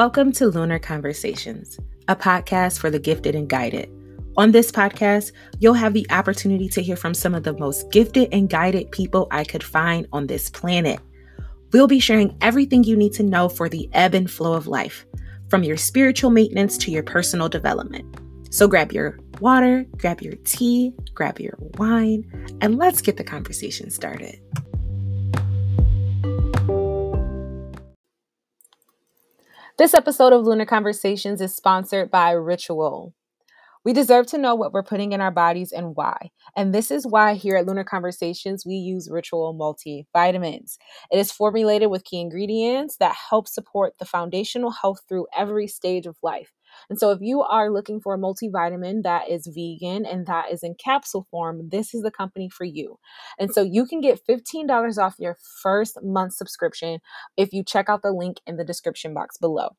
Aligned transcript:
Welcome 0.00 0.32
to 0.32 0.46
Lunar 0.46 0.78
Conversations, 0.78 1.78
a 2.08 2.16
podcast 2.16 2.78
for 2.78 2.88
the 2.88 2.98
gifted 2.98 3.34
and 3.34 3.46
guided. 3.46 3.90
On 4.38 4.50
this 4.50 4.72
podcast, 4.72 5.32
you'll 5.58 5.74
have 5.74 5.92
the 5.92 6.06
opportunity 6.08 6.70
to 6.70 6.80
hear 6.80 6.96
from 6.96 7.12
some 7.12 7.34
of 7.34 7.42
the 7.42 7.52
most 7.58 7.90
gifted 7.90 8.30
and 8.32 8.48
guided 8.48 8.90
people 8.92 9.28
I 9.30 9.44
could 9.44 9.62
find 9.62 10.06
on 10.10 10.26
this 10.26 10.48
planet. 10.48 11.00
We'll 11.72 11.86
be 11.86 12.00
sharing 12.00 12.34
everything 12.40 12.82
you 12.82 12.96
need 12.96 13.12
to 13.12 13.22
know 13.22 13.50
for 13.50 13.68
the 13.68 13.90
ebb 13.92 14.14
and 14.14 14.30
flow 14.30 14.54
of 14.54 14.66
life, 14.66 15.04
from 15.50 15.64
your 15.64 15.76
spiritual 15.76 16.30
maintenance 16.30 16.78
to 16.78 16.90
your 16.90 17.02
personal 17.02 17.50
development. 17.50 18.06
So 18.48 18.68
grab 18.68 18.92
your 18.92 19.18
water, 19.38 19.84
grab 19.98 20.22
your 20.22 20.36
tea, 20.44 20.94
grab 21.12 21.38
your 21.38 21.58
wine, 21.76 22.24
and 22.62 22.78
let's 22.78 23.02
get 23.02 23.18
the 23.18 23.24
conversation 23.24 23.90
started. 23.90 24.40
This 29.80 29.94
episode 29.94 30.34
of 30.34 30.44
Lunar 30.44 30.66
Conversations 30.66 31.40
is 31.40 31.54
sponsored 31.54 32.10
by 32.10 32.32
Ritual. 32.32 33.14
We 33.82 33.94
deserve 33.94 34.26
to 34.26 34.36
know 34.36 34.54
what 34.54 34.74
we're 34.74 34.82
putting 34.82 35.12
in 35.12 35.22
our 35.22 35.30
bodies 35.30 35.72
and 35.72 35.96
why. 35.96 36.32
And 36.54 36.74
this 36.74 36.90
is 36.90 37.06
why 37.06 37.32
here 37.32 37.56
at 37.56 37.64
Lunar 37.64 37.82
Conversations, 37.82 38.66
we 38.66 38.74
use 38.74 39.08
Ritual 39.10 39.54
multivitamins. 39.54 40.76
It 41.10 41.18
is 41.18 41.32
formulated 41.32 41.90
with 41.90 42.04
key 42.04 42.20
ingredients 42.20 42.98
that 42.98 43.16
help 43.30 43.48
support 43.48 43.94
the 43.98 44.04
foundational 44.04 44.70
health 44.70 45.00
through 45.08 45.28
every 45.34 45.66
stage 45.66 46.04
of 46.04 46.18
life. 46.22 46.52
And 46.88 46.98
so, 46.98 47.10
if 47.10 47.18
you 47.20 47.42
are 47.42 47.70
looking 47.70 48.00
for 48.00 48.14
a 48.14 48.18
multivitamin 48.18 49.02
that 49.02 49.30
is 49.30 49.46
vegan 49.46 50.06
and 50.06 50.26
that 50.26 50.50
is 50.52 50.62
in 50.62 50.74
capsule 50.74 51.26
form, 51.30 51.68
this 51.70 51.94
is 51.94 52.02
the 52.02 52.10
company 52.10 52.48
for 52.48 52.64
you. 52.64 52.98
And 53.38 53.52
so, 53.52 53.62
you 53.62 53.86
can 53.86 54.00
get 54.00 54.20
$15 54.26 54.98
off 54.98 55.16
your 55.18 55.36
first 55.62 55.98
month 56.02 56.34
subscription 56.34 57.00
if 57.36 57.52
you 57.52 57.62
check 57.64 57.88
out 57.88 58.02
the 58.02 58.12
link 58.12 58.38
in 58.46 58.56
the 58.56 58.64
description 58.64 59.14
box 59.14 59.36
below. 59.38 59.70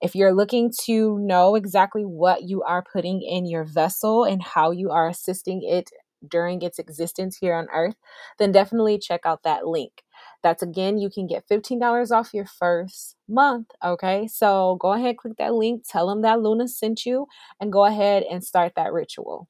If 0.00 0.14
you're 0.14 0.34
looking 0.34 0.72
to 0.84 1.18
know 1.18 1.54
exactly 1.54 2.02
what 2.02 2.42
you 2.42 2.62
are 2.62 2.84
putting 2.92 3.22
in 3.22 3.46
your 3.46 3.64
vessel 3.64 4.24
and 4.24 4.42
how 4.42 4.70
you 4.70 4.90
are 4.90 5.08
assisting 5.08 5.62
it 5.62 5.90
during 6.28 6.62
its 6.62 6.78
existence 6.78 7.38
here 7.38 7.54
on 7.54 7.66
earth, 7.72 7.96
then 8.38 8.52
definitely 8.52 8.98
check 8.98 9.22
out 9.24 9.42
that 9.42 9.66
link. 9.66 10.02
That's 10.42 10.62
again, 10.62 10.98
you 10.98 11.10
can 11.10 11.26
get 11.26 11.44
$15 11.48 12.10
off 12.10 12.34
your 12.34 12.46
first 12.46 13.16
month. 13.28 13.68
Okay. 13.84 14.26
So 14.28 14.76
go 14.80 14.92
ahead, 14.92 15.16
click 15.18 15.34
that 15.38 15.54
link, 15.54 15.84
tell 15.88 16.06
them 16.08 16.22
that 16.22 16.40
Luna 16.40 16.68
sent 16.68 17.06
you, 17.06 17.26
and 17.60 17.72
go 17.72 17.84
ahead 17.84 18.24
and 18.30 18.42
start 18.44 18.72
that 18.76 18.92
ritual. 18.92 19.48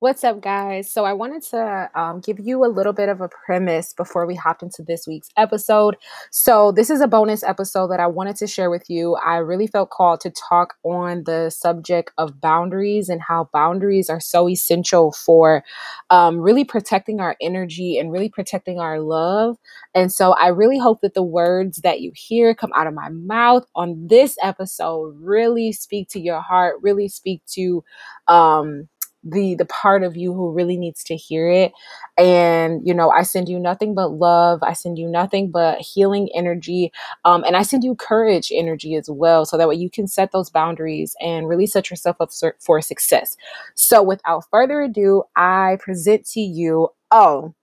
What's 0.00 0.22
up, 0.22 0.40
guys? 0.40 0.88
So, 0.88 1.04
I 1.04 1.12
wanted 1.12 1.42
to 1.50 1.90
um, 1.92 2.20
give 2.20 2.38
you 2.38 2.64
a 2.64 2.70
little 2.70 2.92
bit 2.92 3.08
of 3.08 3.20
a 3.20 3.28
premise 3.28 3.92
before 3.92 4.26
we 4.26 4.36
hopped 4.36 4.62
into 4.62 4.80
this 4.80 5.08
week's 5.08 5.28
episode. 5.36 5.96
So, 6.30 6.70
this 6.70 6.88
is 6.88 7.00
a 7.00 7.08
bonus 7.08 7.42
episode 7.42 7.88
that 7.88 7.98
I 7.98 8.06
wanted 8.06 8.36
to 8.36 8.46
share 8.46 8.70
with 8.70 8.88
you. 8.88 9.16
I 9.16 9.38
really 9.38 9.66
felt 9.66 9.90
called 9.90 10.20
to 10.20 10.30
talk 10.30 10.74
on 10.84 11.24
the 11.24 11.50
subject 11.50 12.12
of 12.16 12.40
boundaries 12.40 13.08
and 13.08 13.20
how 13.20 13.50
boundaries 13.52 14.08
are 14.08 14.20
so 14.20 14.48
essential 14.48 15.10
for 15.10 15.64
um, 16.10 16.38
really 16.38 16.64
protecting 16.64 17.18
our 17.18 17.34
energy 17.40 17.98
and 17.98 18.12
really 18.12 18.28
protecting 18.28 18.78
our 18.78 19.00
love. 19.00 19.56
And 19.96 20.12
so, 20.12 20.30
I 20.34 20.46
really 20.50 20.78
hope 20.78 21.00
that 21.00 21.14
the 21.14 21.24
words 21.24 21.78
that 21.78 22.00
you 22.00 22.12
hear 22.14 22.54
come 22.54 22.70
out 22.76 22.86
of 22.86 22.94
my 22.94 23.08
mouth 23.08 23.66
on 23.74 24.06
this 24.06 24.36
episode 24.40 25.16
really 25.18 25.72
speak 25.72 26.08
to 26.10 26.20
your 26.20 26.40
heart, 26.40 26.76
really 26.82 27.08
speak 27.08 27.42
to, 27.46 27.82
um, 28.28 28.86
the 29.30 29.54
the 29.54 29.64
part 29.64 30.02
of 30.02 30.16
you 30.16 30.32
who 30.32 30.52
really 30.52 30.76
needs 30.76 31.02
to 31.04 31.16
hear 31.16 31.48
it. 31.50 31.72
And 32.16 32.80
you 32.86 32.94
know 32.94 33.10
i 33.10 33.22
send 33.22 33.48
you 33.48 33.58
nothing 33.58 33.94
but 33.94 34.12
love. 34.12 34.60
I 34.62 34.72
send 34.72 34.98
you 34.98 35.08
nothing 35.08 35.50
but 35.50 35.80
healing 35.80 36.28
energy. 36.34 36.92
Um, 37.24 37.44
and 37.44 37.56
i 37.56 37.62
send 37.62 37.84
you 37.84 37.94
courage 37.94 38.50
energy 38.54 38.94
as 38.94 39.08
well. 39.10 39.44
So 39.44 39.56
that 39.56 39.68
way 39.68 39.76
you 39.76 39.90
can 39.90 40.06
set 40.06 40.32
those 40.32 40.50
boundaries 40.50 41.14
and 41.20 41.48
really 41.48 41.66
set 41.66 41.90
yourself 41.90 42.16
up 42.20 42.30
for 42.60 42.80
success. 42.80 43.36
So 43.74 44.02
without 44.02 44.44
further 44.50 44.82
ado 44.82 45.24
i 45.36 45.78
present 45.80 46.26
to 46.30 46.40
you 46.40 46.88
oh 47.10 47.54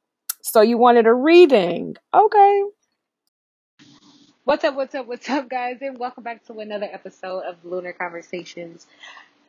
so 0.45 0.61
you 0.61 0.77
wanted 0.77 1.07
a 1.07 1.13
reading. 1.13 1.95
Okay. 2.13 2.63
What's 4.43 4.63
up, 4.63 4.75
what's 4.75 4.93
up, 4.93 5.07
what's 5.07 5.27
up, 5.27 5.49
guys, 5.49 5.79
and 5.81 5.97
welcome 5.97 6.23
back 6.23 6.45
to 6.45 6.59
another 6.59 6.87
episode 6.91 7.39
of 7.39 7.55
Lunar 7.63 7.93
Conversations. 7.93 8.85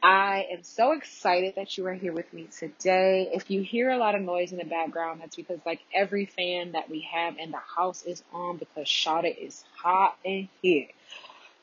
I 0.03 0.47
am 0.53 0.63
so 0.63 0.93
excited 0.93 1.55
that 1.57 1.77
you 1.77 1.87
are 1.87 1.95
here 1.95 2.13
with 2.13 2.33
me 2.33 2.49
today. 2.57 3.31
If 3.33 3.51
you 3.51 3.63
hear 3.63 3.91
a 3.91 3.99
lot 3.99 4.15
of 4.15 4.23
noise 4.23 4.53
in 4.53 4.59
the 4.59 4.65
background, 4.65 5.21
that's 5.21 5.37
because 5.37 5.59
like 5.67 5.81
every 5.95 6.27
fan 6.27 6.73
that 6.73 6.91
we 6.91 7.09
have 7.13 7.39
in 7.39 7.51
the 7.51 7.59
house 7.59 8.03
is 8.05 8.23
on 8.33 8.59
because 8.59 8.87
Shada 8.87 9.37
is 9.37 9.65
hot 9.77 10.17
in 10.25 10.49
here. 10.63 10.89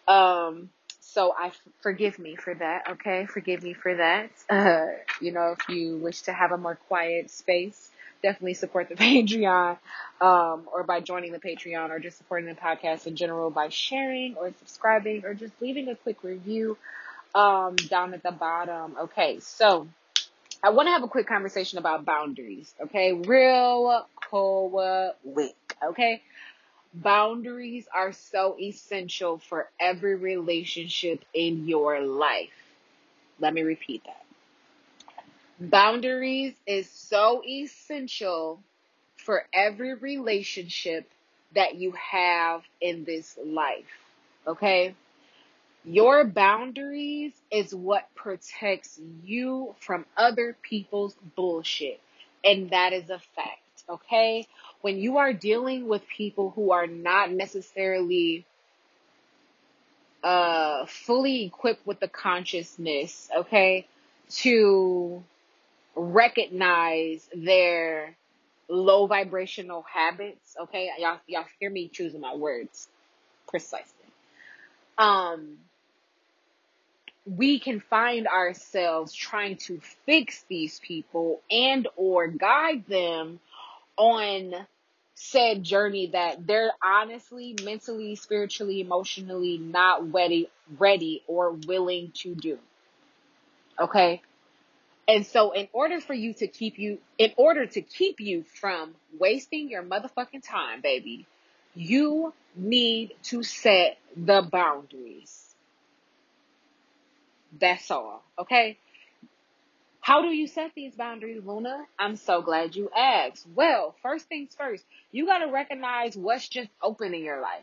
Um, 0.08 0.70
so 1.00 1.34
I 1.38 1.52
forgive 1.82 2.18
me 2.18 2.36
for 2.36 2.56
that. 2.56 2.90
Okay, 2.92 3.26
forgive 3.28 3.64
me 3.64 3.74
for 3.74 3.96
that. 3.96 4.32
Uh, 4.50 4.88
you 5.22 5.32
know, 5.32 5.56
if 5.58 5.70
you 5.70 5.98
wish 5.98 6.22
to 6.24 6.34
have 6.34 6.52
a 6.52 6.58
more 6.58 6.76
quiet 6.88 7.30
space, 7.30 7.92
definitely 8.22 8.54
support 8.56 8.90
the 8.90 8.96
Patreon, 8.96 9.78
um, 10.22 10.68
or 10.74 10.84
by 10.84 11.00
joining 11.00 11.32
the 11.32 11.40
Patreon, 11.40 11.90
or 11.90 12.00
just 12.00 12.18
supporting 12.18 12.48
the 12.48 12.60
podcast 12.60 13.08
in 13.08 13.16
general 13.16 13.50
by 13.50 13.70
sharing 13.70 14.36
or 14.36 14.52
subscribing 14.60 15.24
or 15.26 15.34
just 15.34 15.54
leaving 15.62 15.90
a 15.90 15.96
quick 15.96 16.24
review 16.24 16.78
um, 17.36 17.76
down 17.76 18.14
at 18.14 18.24
the 18.24 18.32
bottom. 18.32 18.96
Okay, 19.04 19.40
so 19.40 19.88
I 20.64 20.70
want 20.70 20.88
to 20.88 20.92
have 20.92 21.04
a 21.04 21.08
quick 21.08 21.28
conversation 21.28 21.78
about 21.78 22.06
boundaries. 22.06 22.74
Okay, 22.82 23.14
real 23.14 24.08
quick. 24.30 25.56
Okay, 25.84 26.22
boundaries 26.94 27.88
are 27.94 28.14
so 28.14 28.58
essential 28.60 29.40
for 29.40 29.70
every 29.80 30.16
relationship 30.16 31.24
in 31.34 31.68
your 31.68 32.02
life. 32.02 32.50
Let 33.40 33.54
me 33.54 33.62
repeat 33.62 34.04
that. 34.06 34.24
Boundaries 35.60 36.54
is 36.66 36.90
so 36.90 37.44
essential 37.48 38.62
for 39.18 39.46
every 39.54 39.94
relationship 39.94 41.10
that 41.56 41.76
you 41.76 41.92
have 41.92 42.64
in 42.82 43.04
this 43.06 43.38
life. 43.46 43.86
Okay? 44.48 44.96
Your 45.86 46.24
boundaries 46.24 47.34
is 47.52 47.76
what 47.76 48.08
protects 48.16 49.00
you 49.24 49.76
from 49.80 50.06
other 50.16 50.56
people's 50.62 51.16
bullshit. 51.36 52.00
And 52.44 52.70
that 52.70 52.94
is 52.94 53.10
a 53.10 53.20
fact, 53.20 53.84
okay? 53.90 54.48
When 54.82 54.98
you 54.98 55.18
are 55.18 55.34
dealing 55.34 55.88
with 55.88 56.08
people 56.08 56.52
who 56.52 56.72
are 56.72 56.88
not 56.88 57.32
necessarily 57.32 58.46
uh 60.24 60.86
fully 60.86 61.44
equipped 61.44 61.86
with 61.86 62.00
the 62.00 62.08
consciousness, 62.08 63.30
okay, 63.40 63.86
to 64.30 65.22
recognize 65.96 67.28
their 67.36 68.16
low 68.70 69.06
vibrational 69.06 69.84
habits, 69.84 70.56
okay? 70.62 70.90
Y'all 70.98 71.20
y'all 71.28 71.46
hear 71.60 71.70
me 71.70 71.90
choosing 71.90 72.22
my 72.22 72.36
words 72.36 72.88
precisely. 73.48 73.90
Um 74.98 75.58
we 77.26 77.60
can 77.60 77.80
find 77.80 78.28
ourselves 78.28 79.14
trying 79.14 79.56
to 79.56 79.80
fix 80.06 80.44
these 80.50 80.80
people 80.80 81.42
and 81.50 81.88
or 81.96 82.28
guide 82.28 82.86
them 82.88 83.40
on 83.98 84.54
said 85.16 85.64
journey 85.64 86.08
that 86.08 86.46
they're 86.46 86.72
honestly 86.84 87.56
mentally 87.64 88.16
spiritually 88.16 88.82
emotionally 88.82 89.58
not 89.58 90.12
ready 90.12 90.50
ready 90.78 91.24
or 91.28 91.52
willing 91.52 92.12
to 92.14 92.36
do. 92.36 92.58
Okay? 93.80 94.22
And 95.08 95.26
so 95.26 95.52
in 95.52 95.68
order 95.72 96.02
for 96.02 96.14
you 96.14 96.34
to 96.36 96.48
keep 96.48 96.80
you 96.80 96.98
in 97.18 97.32
order 97.38 97.66
to 97.66 97.82
keep 97.82 98.20
you 98.20 98.44
from 98.60 98.96
wasting 99.18 99.70
your 99.70 99.84
motherfucking 99.84 100.48
time 100.48 100.82
baby 100.82 101.26
you 101.76 102.34
need 102.56 103.14
to 103.24 103.44
set 103.44 103.98
the 104.16 104.42
boundaries 104.42 105.43
that's 107.60 107.90
all. 107.92 108.24
Okay. 108.40 108.78
How 110.02 110.22
do 110.22 110.28
you 110.28 110.48
set 110.48 110.72
these 110.76 110.96
boundaries, 110.96 111.42
Luna? 111.46 111.86
I'm 111.98 112.18
so 112.18 112.42
glad 112.42 112.76
you 112.76 112.90
asked. 112.96 113.46
Well, 113.56 113.96
first 114.04 114.28
things 114.28 114.54
first, 114.58 114.84
you 115.12 115.26
got 115.26 115.40
to 115.40 115.52
recognize 115.52 116.18
what's 116.18 116.50
just 116.50 116.70
open 116.82 117.14
in 117.14 117.22
your 117.22 117.42
life. 117.42 117.62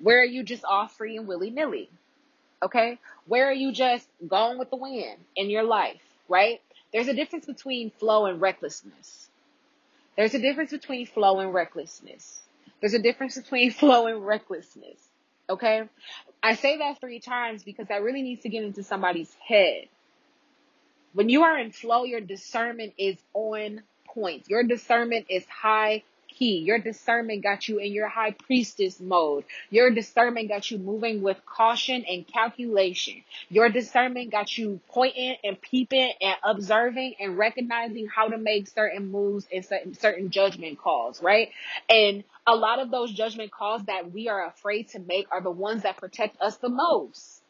Where 0.00 0.20
are 0.20 0.26
you 0.26 0.44
just 0.44 0.64
all 0.64 0.86
free 0.86 1.16
and 1.16 1.26
willy 1.26 1.50
nilly? 1.50 1.90
Okay. 2.62 2.98
Where 3.26 3.46
are 3.48 3.54
you 3.54 3.72
just 3.72 4.08
going 4.26 4.58
with 4.58 4.70
the 4.70 4.76
wind 4.76 5.18
in 5.36 5.50
your 5.50 5.64
life? 5.64 6.00
Right? 6.28 6.60
There's 6.92 7.08
a 7.08 7.14
difference 7.14 7.46
between 7.46 7.90
flow 7.90 8.26
and 8.26 8.40
recklessness. 8.40 9.28
There's 10.16 10.34
a 10.34 10.38
difference 10.38 10.70
between 10.70 11.06
flow 11.06 11.40
and 11.40 11.52
recklessness. 11.52 12.40
There's 12.80 12.94
a 12.94 13.02
difference 13.02 13.36
between 13.36 13.70
flow 13.72 14.06
and 14.06 14.24
recklessness. 14.24 15.09
Okay. 15.50 15.82
I 16.42 16.54
say 16.54 16.78
that 16.78 17.00
three 17.00 17.20
times 17.20 17.62
because 17.62 17.88
that 17.88 18.02
really 18.02 18.22
needs 18.22 18.42
to 18.42 18.48
get 18.48 18.64
into 18.64 18.82
somebody's 18.82 19.32
head. 19.46 19.88
When 21.12 21.28
you 21.28 21.42
are 21.42 21.58
in 21.58 21.72
flow, 21.72 22.04
your 22.04 22.20
discernment 22.20 22.94
is 22.96 23.16
on 23.34 23.82
point. 24.06 24.44
Your 24.48 24.62
discernment 24.62 25.26
is 25.28 25.44
high 25.46 26.02
key. 26.28 26.58
Your 26.58 26.78
discernment 26.78 27.42
got 27.42 27.68
you 27.68 27.78
in 27.78 27.92
your 27.92 28.08
high 28.08 28.30
priestess 28.30 29.00
mode. 29.00 29.44
Your 29.70 29.90
discernment 29.90 30.48
got 30.48 30.70
you 30.70 30.78
moving 30.78 31.22
with 31.22 31.44
caution 31.44 32.04
and 32.08 32.26
calculation. 32.26 33.22
Your 33.48 33.68
discernment 33.68 34.30
got 34.30 34.56
you 34.56 34.80
pointing 34.88 35.36
and 35.44 35.60
peeping 35.60 36.12
and 36.20 36.36
observing 36.44 37.16
and 37.20 37.36
recognizing 37.36 38.06
how 38.06 38.28
to 38.28 38.38
make 38.38 38.68
certain 38.68 39.10
moves 39.10 39.46
and 39.52 39.64
certain, 39.96 40.30
judgment 40.30 40.78
calls, 40.78 41.22
right? 41.22 41.50
And 41.88 42.24
a 42.50 42.56
lot 42.56 42.78
of 42.78 42.90
those 42.90 43.12
judgment 43.12 43.50
calls 43.50 43.82
that 43.84 44.12
we 44.12 44.28
are 44.28 44.46
afraid 44.46 44.88
to 44.90 44.98
make 44.98 45.26
are 45.32 45.40
the 45.40 45.50
ones 45.50 45.82
that 45.82 45.96
protect 45.96 46.40
us 46.40 46.56
the 46.58 46.68
most 46.68 47.40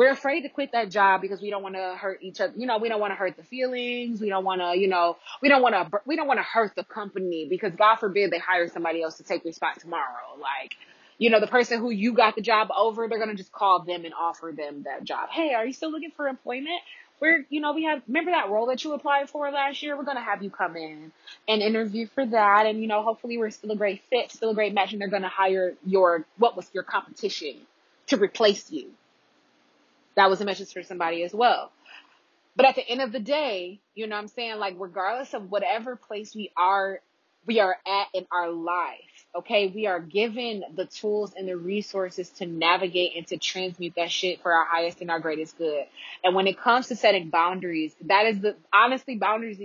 we're 0.00 0.10
afraid 0.10 0.40
to 0.40 0.48
quit 0.48 0.72
that 0.72 0.90
job 0.90 1.20
because 1.20 1.42
we 1.42 1.50
don't 1.50 1.62
want 1.62 1.74
to 1.74 1.94
hurt 1.94 2.20
each 2.22 2.40
other. 2.40 2.54
You 2.56 2.66
know, 2.66 2.78
we 2.78 2.88
don't 2.88 3.00
want 3.00 3.10
to 3.10 3.16
hurt 3.16 3.36
the 3.36 3.42
feelings. 3.42 4.18
We 4.18 4.30
don't 4.30 4.46
want 4.46 4.62
to, 4.62 4.74
you 4.74 4.88
know, 4.88 5.18
we 5.42 5.50
don't 5.50 5.60
want 5.60 5.74
to, 5.74 6.00
we 6.06 6.16
don't 6.16 6.26
want 6.26 6.38
to 6.38 6.42
hurt 6.42 6.74
the 6.74 6.84
company 6.84 7.46
because 7.50 7.74
God 7.74 7.96
forbid 7.96 8.30
they 8.30 8.38
hire 8.38 8.66
somebody 8.68 9.02
else 9.02 9.18
to 9.18 9.24
take 9.24 9.44
your 9.44 9.52
spot 9.52 9.78
tomorrow. 9.78 10.38
Like, 10.40 10.76
you 11.18 11.28
know, 11.28 11.38
the 11.38 11.46
person 11.46 11.80
who 11.80 11.90
you 11.90 12.14
got 12.14 12.34
the 12.34 12.40
job 12.40 12.68
over, 12.74 13.08
they're 13.08 13.18
going 13.18 13.30
to 13.30 13.36
just 13.36 13.52
call 13.52 13.84
them 13.84 14.06
and 14.06 14.14
offer 14.18 14.54
them 14.56 14.84
that 14.84 15.04
job. 15.04 15.28
Hey, 15.28 15.52
are 15.52 15.66
you 15.66 15.74
still 15.74 15.90
looking 15.90 16.12
for 16.16 16.28
employment? 16.28 16.80
We're, 17.20 17.44
you 17.50 17.60
know, 17.60 17.72
we 17.74 17.84
have, 17.84 18.02
remember 18.08 18.30
that 18.30 18.48
role 18.48 18.66
that 18.66 18.82
you 18.82 18.92
applied 18.94 19.28
for 19.28 19.50
last 19.50 19.82
year? 19.82 19.96
We're 19.96 20.04
going 20.04 20.16
to 20.16 20.22
have 20.22 20.42
you 20.42 20.50
come 20.50 20.76
in 20.76 21.12
and 21.46 21.62
interview 21.62 22.06
for 22.06 22.24
that. 22.24 22.66
And, 22.66 22.80
you 22.80 22.88
know, 22.88 23.02
hopefully 23.02 23.38
we're 23.38 23.50
still 23.50 23.72
a 23.72 23.76
great 23.76 24.02
fit, 24.10 24.32
still 24.32 24.50
a 24.50 24.54
great 24.54 24.72
match, 24.72 24.92
and 24.92 25.00
they're 25.00 25.08
going 25.08 25.22
to 25.22 25.28
hire 25.28 25.74
your, 25.84 26.24
what 26.38 26.56
was 26.56 26.68
your 26.72 26.82
competition 26.82 27.56
to 28.08 28.16
replace 28.16 28.70
you 28.70 28.90
that 30.16 30.28
was 30.28 30.40
a 30.40 30.44
message 30.44 30.72
for 30.72 30.82
somebody 30.82 31.22
as 31.22 31.32
well. 31.32 31.70
But 32.56 32.66
at 32.66 32.74
the 32.74 32.86
end 32.86 33.00
of 33.00 33.12
the 33.12 33.20
day, 33.20 33.80
you 33.94 34.06
know 34.06 34.16
what 34.16 34.22
I'm 34.22 34.28
saying? 34.28 34.58
Like, 34.58 34.74
regardless 34.78 35.34
of 35.34 35.50
whatever 35.50 35.96
place 35.96 36.34
we 36.34 36.50
are, 36.56 37.00
we 37.46 37.60
are 37.60 37.76
at 37.86 38.08
in 38.12 38.26
our 38.30 38.50
life, 38.50 38.98
okay? 39.34 39.68
We 39.68 39.86
are 39.86 40.00
given 40.00 40.64
the 40.74 40.86
tools 40.86 41.32
and 41.36 41.48
the 41.48 41.56
resources 41.56 42.30
to 42.38 42.46
navigate 42.46 43.16
and 43.16 43.26
to 43.28 43.36
transmute 43.36 43.94
that 43.96 44.10
shit 44.10 44.42
for 44.42 44.52
our 44.52 44.64
highest 44.64 45.00
and 45.00 45.10
our 45.10 45.20
greatest 45.20 45.56
good. 45.58 45.84
And 46.24 46.34
when 46.34 46.46
it 46.46 46.58
comes 46.58 46.88
to 46.88 46.96
setting 46.96 47.30
boundaries, 47.30 47.94
that 48.06 48.26
is 48.26 48.40
the, 48.40 48.56
honestly, 48.72 49.16
boundaries, 49.16 49.60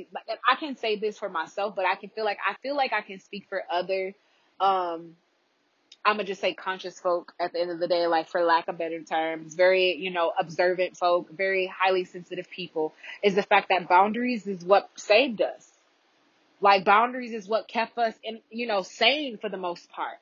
I 0.48 0.56
can 0.56 0.78
say 0.78 0.98
this 0.98 1.18
for 1.18 1.30
myself, 1.30 1.76
but 1.76 1.86
I 1.86 1.96
can 1.96 2.10
feel 2.10 2.26
like, 2.26 2.38
I 2.48 2.56
feel 2.62 2.76
like 2.76 2.94
I 2.94 3.02
can 3.02 3.20
speak 3.20 3.48
for 3.50 3.64
other, 3.72 4.14
um, 4.60 5.16
I'm 6.08 6.18
gonna 6.18 6.26
just 6.26 6.40
say 6.40 6.54
conscious 6.54 7.00
folk 7.00 7.34
at 7.40 7.52
the 7.52 7.60
end 7.60 7.72
of 7.72 7.80
the 7.80 7.88
day, 7.88 8.06
like 8.06 8.28
for 8.30 8.44
lack 8.44 8.68
of 8.68 8.78
better 8.78 9.02
terms, 9.02 9.56
very, 9.56 9.96
you 9.96 10.12
know, 10.12 10.32
observant 10.40 10.98
folk, 10.98 11.32
very 11.32 11.66
highly 11.66 12.06
sensitive 12.06 12.48
people, 12.48 12.94
is 13.24 13.34
the 13.34 13.42
fact 13.42 13.70
that 13.70 13.90
boundaries 13.90 14.46
is 14.46 14.64
what 14.64 14.88
saved 14.96 15.42
us. 15.42 15.68
Like 16.62 16.86
boundaries 16.86 17.34
is 17.34 17.48
what 17.48 17.68
kept 17.68 17.98
us 17.98 18.14
in, 18.24 18.40
you 18.50 18.68
know, 18.68 18.82
sane 18.82 19.38
for 19.38 19.50
the 19.50 19.58
most 19.58 19.90
part. 19.90 20.18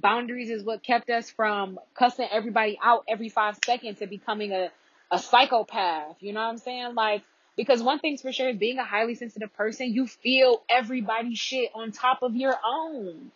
Boundaries 0.00 0.50
is 0.50 0.64
what 0.64 0.82
kept 0.82 1.10
us 1.10 1.30
from 1.30 1.78
cussing 1.94 2.28
everybody 2.30 2.78
out 2.82 3.04
every 3.08 3.28
five 3.28 3.58
seconds 3.64 4.00
and 4.00 4.10
becoming 4.10 4.52
a, 4.52 4.70
a 5.10 5.18
psychopath. 5.18 6.16
You 6.20 6.32
know 6.32 6.40
what 6.40 6.50
I'm 6.50 6.58
saying? 6.58 6.94
Like, 6.94 7.22
because 7.56 7.82
one 7.82 7.98
thing's 7.98 8.22
for 8.22 8.32
sure, 8.32 8.48
is 8.48 8.56
being 8.56 8.78
a 8.78 8.84
highly 8.84 9.14
sensitive 9.14 9.54
person, 9.54 9.92
you 9.92 10.06
feel 10.06 10.62
everybody's 10.70 11.38
shit 11.38 11.70
on 11.74 11.92
top 11.92 12.22
of 12.22 12.34
your 12.34 12.56
own 12.66 13.30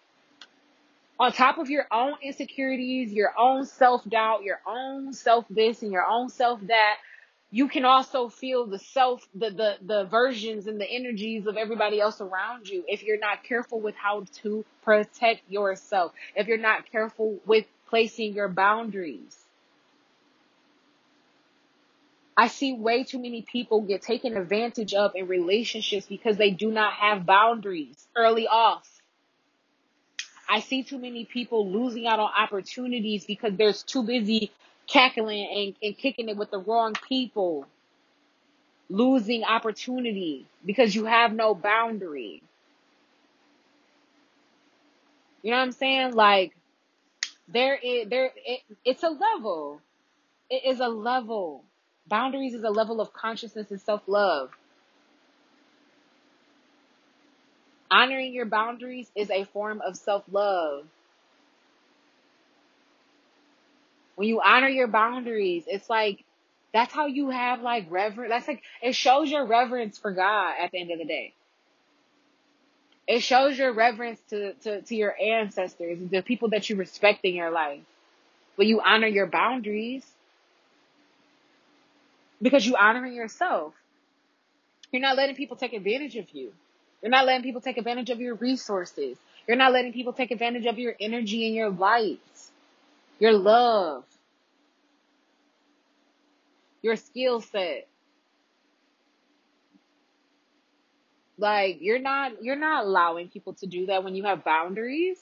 on 1.18 1.32
top 1.32 1.58
of 1.58 1.70
your 1.70 1.86
own 1.90 2.14
insecurities, 2.22 3.12
your 3.12 3.32
own 3.38 3.64
self 3.64 4.04
doubt, 4.08 4.42
your 4.42 4.60
own 4.66 5.12
self 5.12 5.46
this 5.48 5.82
and 5.82 5.92
your 5.92 6.04
own 6.06 6.28
self 6.28 6.60
that, 6.66 6.96
you 7.56 7.68
can 7.68 7.86
also 7.86 8.28
feel 8.28 8.66
the 8.66 8.78
self, 8.78 9.26
the, 9.34 9.48
the, 9.48 9.76
the 9.80 10.04
versions 10.04 10.66
and 10.66 10.78
the 10.78 10.84
energies 10.84 11.46
of 11.46 11.56
everybody 11.56 11.98
else 11.98 12.20
around 12.20 12.68
you 12.68 12.84
if 12.86 13.02
you're 13.02 13.18
not 13.18 13.44
careful 13.44 13.80
with 13.80 13.94
how 13.94 14.26
to 14.42 14.62
protect 14.84 15.40
yourself, 15.50 16.12
if 16.34 16.48
you're 16.48 16.58
not 16.58 16.84
careful 16.92 17.38
with 17.46 17.64
placing 17.88 18.34
your 18.34 18.48
boundaries. 18.48 19.38
I 22.36 22.48
see 22.48 22.74
way 22.74 23.04
too 23.04 23.18
many 23.18 23.40
people 23.40 23.80
get 23.80 24.02
taken 24.02 24.36
advantage 24.36 24.92
of 24.92 25.12
in 25.14 25.26
relationships 25.26 26.04
because 26.04 26.36
they 26.36 26.50
do 26.50 26.70
not 26.70 26.92
have 26.92 27.24
boundaries 27.24 28.06
early 28.14 28.46
off. 28.46 28.86
I 30.46 30.60
see 30.60 30.82
too 30.82 30.98
many 30.98 31.24
people 31.24 31.70
losing 31.70 32.06
out 32.06 32.20
on 32.20 32.30
opportunities 32.36 33.24
because 33.24 33.54
they're 33.56 33.72
too 33.72 34.02
busy 34.02 34.52
cackling 34.86 35.46
and, 35.54 35.74
and 35.82 35.98
kicking 35.98 36.28
it 36.28 36.36
with 36.36 36.50
the 36.50 36.58
wrong 36.58 36.94
people. 37.08 37.66
Losing 38.88 39.44
opportunity 39.44 40.46
because 40.64 40.94
you 40.94 41.06
have 41.06 41.32
no 41.32 41.54
boundary. 41.54 42.42
You 45.42 45.50
know 45.50 45.58
what 45.58 45.64
I'm 45.64 45.72
saying? 45.72 46.14
Like 46.14 46.56
there 47.48 47.74
is 47.76 48.08
there 48.08 48.30
it, 48.44 48.60
it's 48.84 49.02
a 49.02 49.10
level. 49.10 49.80
It 50.50 50.64
is 50.66 50.80
a 50.80 50.88
level. 50.88 51.64
Boundaries 52.08 52.54
is 52.54 52.64
a 52.64 52.70
level 52.70 53.00
of 53.00 53.12
consciousness 53.12 53.70
and 53.70 53.80
self-love. 53.80 54.50
Honoring 57.90 58.32
your 58.32 58.46
boundaries 58.46 59.10
is 59.16 59.30
a 59.30 59.44
form 59.44 59.80
of 59.86 59.96
self 59.96 60.24
love. 60.30 60.86
When 64.16 64.28
you 64.28 64.40
honor 64.44 64.68
your 64.68 64.88
boundaries, 64.88 65.64
it's 65.66 65.88
like 65.88 66.24
that's 66.72 66.92
how 66.92 67.06
you 67.06 67.30
have 67.30 67.62
like 67.62 67.86
reverence. 67.90 68.30
That's 68.30 68.48
like 68.48 68.62
it 68.82 68.94
shows 68.94 69.30
your 69.30 69.46
reverence 69.46 69.98
for 69.98 70.12
God 70.12 70.54
at 70.60 70.72
the 70.72 70.80
end 70.80 70.90
of 70.90 70.98
the 70.98 71.04
day. 71.04 71.32
It 73.06 73.20
shows 73.20 73.56
your 73.56 73.72
reverence 73.72 74.20
to, 74.30 74.54
to, 74.54 74.82
to 74.82 74.96
your 74.96 75.14
ancestors 75.20 75.98
the 76.10 76.22
people 76.22 76.48
that 76.50 76.68
you 76.68 76.76
respect 76.76 77.24
in 77.24 77.34
your 77.34 77.50
life. 77.50 77.80
When 78.56 78.66
you 78.66 78.80
honor 78.80 79.06
your 79.06 79.26
boundaries, 79.26 80.04
because 82.42 82.66
you 82.66 82.76
honoring 82.76 83.14
yourself. 83.14 83.74
You're 84.92 85.02
not 85.02 85.16
letting 85.16 85.36
people 85.36 85.56
take 85.56 85.72
advantage 85.72 86.16
of 86.16 86.30
you. 86.30 86.52
You're 87.02 87.10
not 87.10 87.26
letting 87.26 87.42
people 87.42 87.60
take 87.60 87.76
advantage 87.76 88.10
of 88.10 88.20
your 88.20 88.34
resources. 88.34 89.16
You're 89.46 89.56
not 89.56 89.72
letting 89.72 89.92
people 89.92 90.12
take 90.12 90.30
advantage 90.30 90.66
of 90.66 90.78
your 90.78 90.94
energy 91.00 91.46
and 91.46 91.54
your 91.54 91.70
light, 91.70 92.18
your 93.18 93.32
love, 93.32 94.04
your 96.82 96.96
skill 96.96 97.40
set. 97.40 97.88
Like 101.38 101.78
you're 101.80 101.98
not 101.98 102.42
you're 102.42 102.56
not 102.56 102.84
allowing 102.84 103.28
people 103.28 103.54
to 103.54 103.66
do 103.66 103.86
that 103.86 104.04
when 104.04 104.14
you 104.14 104.24
have 104.24 104.44
boundaries 104.44 105.18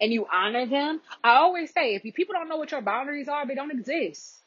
and 0.00 0.12
you 0.12 0.26
honor 0.32 0.66
them. 0.66 1.00
I 1.22 1.36
always 1.36 1.72
say 1.72 1.94
if 1.94 2.04
you 2.04 2.12
people 2.12 2.34
don't 2.34 2.48
know 2.48 2.56
what 2.56 2.70
your 2.72 2.82
boundaries 2.82 3.28
are, 3.28 3.46
they 3.46 3.54
don't 3.54 3.70
exist. 3.70 4.38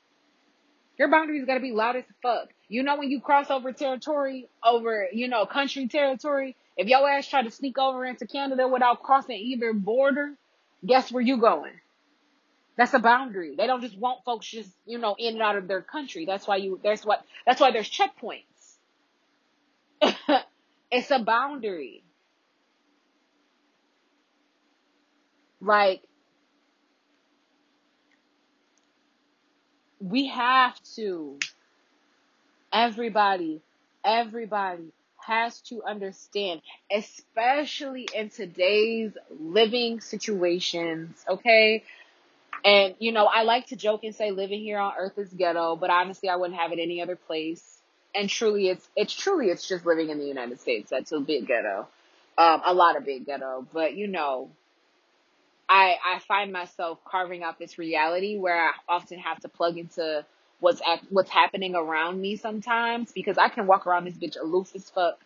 Your 0.97 1.09
boundaries 1.09 1.45
gotta 1.45 1.59
be 1.59 1.71
loud 1.71 1.95
as 1.95 2.03
fuck. 2.21 2.49
You 2.69 2.83
know 2.83 2.97
when 2.97 3.09
you 3.09 3.19
cross 3.21 3.51
over 3.51 3.71
territory, 3.71 4.47
over, 4.63 5.07
you 5.11 5.27
know, 5.27 5.45
country 5.45 5.87
territory, 5.87 6.55
if 6.77 6.87
your 6.87 7.07
ass 7.09 7.27
try 7.27 7.43
to 7.43 7.51
sneak 7.51 7.77
over 7.77 8.05
into 8.05 8.27
Canada 8.27 8.67
without 8.67 9.03
crossing 9.03 9.37
either 9.37 9.73
border, 9.73 10.33
guess 10.85 11.11
where 11.11 11.23
you 11.23 11.37
going? 11.37 11.73
That's 12.77 12.93
a 12.93 12.99
boundary. 12.99 13.55
They 13.55 13.67
don't 13.67 13.81
just 13.81 13.97
want 13.97 14.23
folks 14.25 14.47
just, 14.47 14.71
you 14.85 14.97
know, 14.97 15.15
in 15.17 15.35
and 15.35 15.43
out 15.43 15.57
of 15.57 15.67
their 15.67 15.81
country. 15.81 16.25
That's 16.25 16.47
why 16.47 16.57
you, 16.57 16.79
there's 16.81 17.05
what, 17.05 17.23
that's 17.45 17.61
why 17.61 17.71
there's 17.71 17.89
checkpoints. 17.89 18.43
it's 20.91 21.11
a 21.11 21.19
boundary. 21.19 22.03
Like, 25.61 26.01
we 29.99 30.27
have 30.27 30.75
to, 30.95 31.37
everybody, 32.73 33.61
everybody 34.03 34.91
has 35.17 35.61
to 35.61 35.83
understand, 35.83 36.61
especially 36.91 38.09
in 38.13 38.29
today's 38.29 39.11
living 39.39 40.01
situations, 40.01 41.23
okay? 41.29 41.83
And, 42.63 42.95
you 42.99 43.11
know, 43.11 43.25
I 43.25 43.43
like 43.43 43.67
to 43.67 43.75
joke 43.75 44.03
and 44.03 44.15
say 44.15 44.31
living 44.31 44.61
here 44.61 44.79
on 44.79 44.93
earth 44.97 45.17
is 45.17 45.29
ghetto, 45.33 45.75
but 45.75 45.89
honestly, 45.89 46.29
I 46.29 46.37
wouldn't 46.37 46.59
have 46.59 46.71
it 46.71 46.79
any 46.79 47.01
other 47.01 47.15
place. 47.15 47.63
And 48.15 48.29
truly, 48.29 48.69
it's, 48.69 48.87
it's 48.95 49.13
truly, 49.13 49.47
it's 49.47 49.67
just 49.67 49.85
living 49.85 50.09
in 50.09 50.19
the 50.19 50.25
United 50.25 50.59
States 50.61 50.89
that's 50.89 51.11
a 51.11 51.19
big 51.19 51.47
ghetto. 51.47 51.87
Um, 52.37 52.61
a 52.65 52.73
lot 52.73 52.97
of 52.97 53.05
big 53.05 53.25
ghetto, 53.27 53.67
but 53.73 53.95
you 53.95 54.07
know, 54.07 54.49
I, 55.69 55.97
I 56.03 56.19
find 56.19 56.51
myself 56.51 56.99
carving 57.05 57.43
out 57.43 57.59
this 57.59 57.77
reality 57.77 58.37
where 58.37 58.69
I 58.69 58.71
often 58.89 59.19
have 59.19 59.39
to 59.41 59.49
plug 59.49 59.77
into 59.77 60.25
what's 60.59 60.81
at, 60.81 61.01
what's 61.09 61.29
happening 61.29 61.75
around 61.75 62.19
me 62.21 62.35
sometimes 62.37 63.11
because 63.11 63.37
I 63.37 63.49
can 63.49 63.67
walk 63.67 63.85
around 63.85 64.05
this 64.05 64.15
bitch 64.15 64.39
aloof 64.41 64.71
as 64.75 64.89
fuck, 64.89 65.19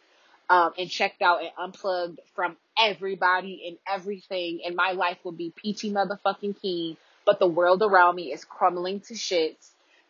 um, 0.49 0.71
and 0.77 0.89
checked 0.89 1.21
out 1.21 1.41
and 1.41 1.51
unplugged 1.57 2.19
from 2.35 2.55
everybody 2.77 3.63
and 3.67 3.77
everything, 3.87 4.61
and 4.65 4.75
my 4.75 4.91
life 4.91 5.17
will 5.23 5.33
be 5.33 5.51
peachy 5.55 5.91
motherfucking 5.91 6.61
keen, 6.61 6.97
but 7.27 7.39
the 7.39 7.47
world 7.47 7.83
around 7.83 8.15
me 8.15 8.31
is 8.31 8.45
crumbling 8.45 9.01
to 9.01 9.13
shit, 9.13 9.57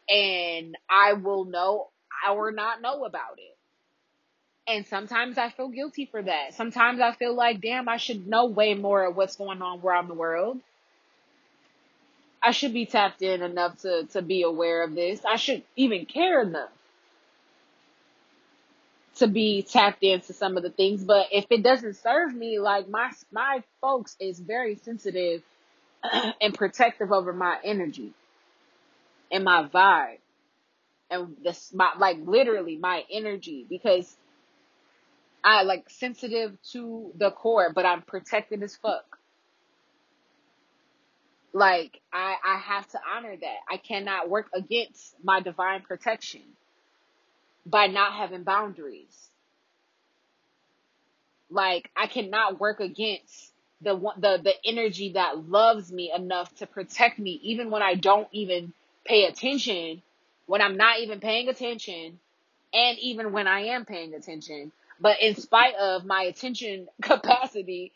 and 0.08 0.78
I 0.88 1.14
will 1.14 1.46
know 1.46 1.88
or 2.32 2.52
not 2.52 2.80
know 2.82 3.06
about 3.06 3.40
it. 3.40 3.58
And 4.72 4.86
sometimes 4.86 5.38
I 5.38 5.50
feel 5.50 5.70
guilty 5.70 6.06
for 6.06 6.22
that. 6.22 6.54
Sometimes 6.54 7.02
I 7.02 7.14
feel 7.14 7.36
like, 7.36 7.60
damn, 7.60 7.90
I 7.90 7.98
should 7.98 8.28
know 8.28 8.46
way 8.46 8.76
more 8.76 9.06
of 9.06 9.16
what's 9.16 9.36
going 9.36 9.62
on 9.62 9.82
around 9.82 10.10
the 10.10 10.14
world. 10.14 10.60
I 12.44 12.52
should 12.52 12.74
be 12.74 12.86
tapped 12.86 13.24
in 13.24 13.42
enough 13.42 13.82
to, 13.82 14.04
to 14.12 14.22
be 14.22 14.44
aware 14.44 14.84
of 14.84 14.94
this. 14.94 15.20
I 15.28 15.38
should 15.38 15.64
even 15.76 16.06
care 16.06 16.42
enough 16.44 16.70
to 19.16 19.28
be 19.28 19.64
tapped 19.64 20.04
into 20.04 20.34
some 20.34 20.56
of 20.56 20.62
the 20.62 20.70
things. 20.70 21.04
But 21.04 21.28
if 21.32 21.46
it 21.50 21.64
doesn't 21.64 21.96
serve 21.96 22.34
me, 22.34 22.60
like 22.60 22.88
my 22.88 23.10
my 23.32 23.64
folks 23.82 24.16
is 24.20 24.40
very 24.40 24.76
sensitive 24.76 25.42
and 26.42 26.54
protective 26.54 27.12
over 27.12 27.34
my 27.34 27.58
energy 27.64 28.14
and 29.32 29.44
my 29.44 29.68
vibe 29.68 30.20
and 31.10 31.36
this 31.44 31.72
my 31.74 31.92
like 31.98 32.18
literally 32.26 32.78
my 32.78 33.04
energy 33.12 33.66
because 33.70 34.16
I 35.44 35.64
like 35.64 35.90
sensitive 35.90 36.58
to 36.74 37.12
the 37.16 37.32
core, 37.32 37.72
but 37.74 37.86
I'm 37.86 38.02
protected 38.02 38.62
as 38.64 38.76
fuck. 38.76 39.18
Like 41.54 42.02
I 42.12 42.36
I 42.44 42.58
have 42.58 42.88
to 42.90 43.00
honor 43.16 43.36
that. 43.36 43.58
I 43.70 43.78
cannot 43.78 44.30
work 44.30 44.48
against 44.54 45.16
my 45.24 45.40
divine 45.40 45.82
protection 45.82 46.42
by 47.66 47.88
not 47.88 48.14
having 48.14 48.44
boundaries. 48.44 49.30
Like 51.50 51.90
I 51.96 52.08
cannot 52.08 52.60
work 52.60 52.80
against 52.80 53.54
the 53.82 53.96
the 54.18 54.40
the 54.44 54.54
energy 54.66 55.14
that 55.14 55.50
loves 55.50 55.92
me 55.92 56.12
enough 56.16 56.54
to 56.56 56.68
protect 56.68 57.20
me 57.20 57.40
even 57.44 57.70
when 57.70 57.82
I 57.82 57.96
don't 57.96 58.28
even 58.32 58.74
pay 59.06 59.26
attention, 59.26 60.02
when 60.48 60.62
I'm 60.62 60.78
not 60.78 61.00
even 61.00 61.20
paying 61.20 61.48
attention, 61.50 62.20
and 62.74 62.98
even 63.00 63.32
when 63.32 63.48
I 63.48 63.62
am 63.68 63.86
paying 63.86 64.14
attention. 64.14 64.72
But 65.00 65.22
in 65.22 65.36
spite 65.36 65.76
of 65.76 66.06
my 66.06 66.24
attention 66.24 66.88
capacity, 67.02 67.92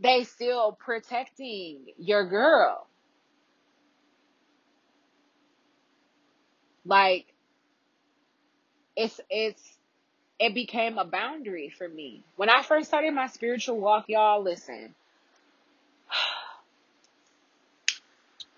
they 0.00 0.24
still 0.24 0.72
protecting 0.72 1.80
your 1.98 2.26
girl. 2.28 2.86
Like 6.84 7.26
it's 8.96 9.20
it's 9.30 9.62
it 10.38 10.54
became 10.54 10.98
a 10.98 11.04
boundary 11.04 11.68
for 11.76 11.88
me. 11.88 12.22
When 12.36 12.48
I 12.48 12.62
first 12.62 12.88
started 12.88 13.12
my 13.12 13.26
spiritual 13.26 13.80
walk, 13.80 14.04
y'all, 14.08 14.42
listen. 14.42 14.94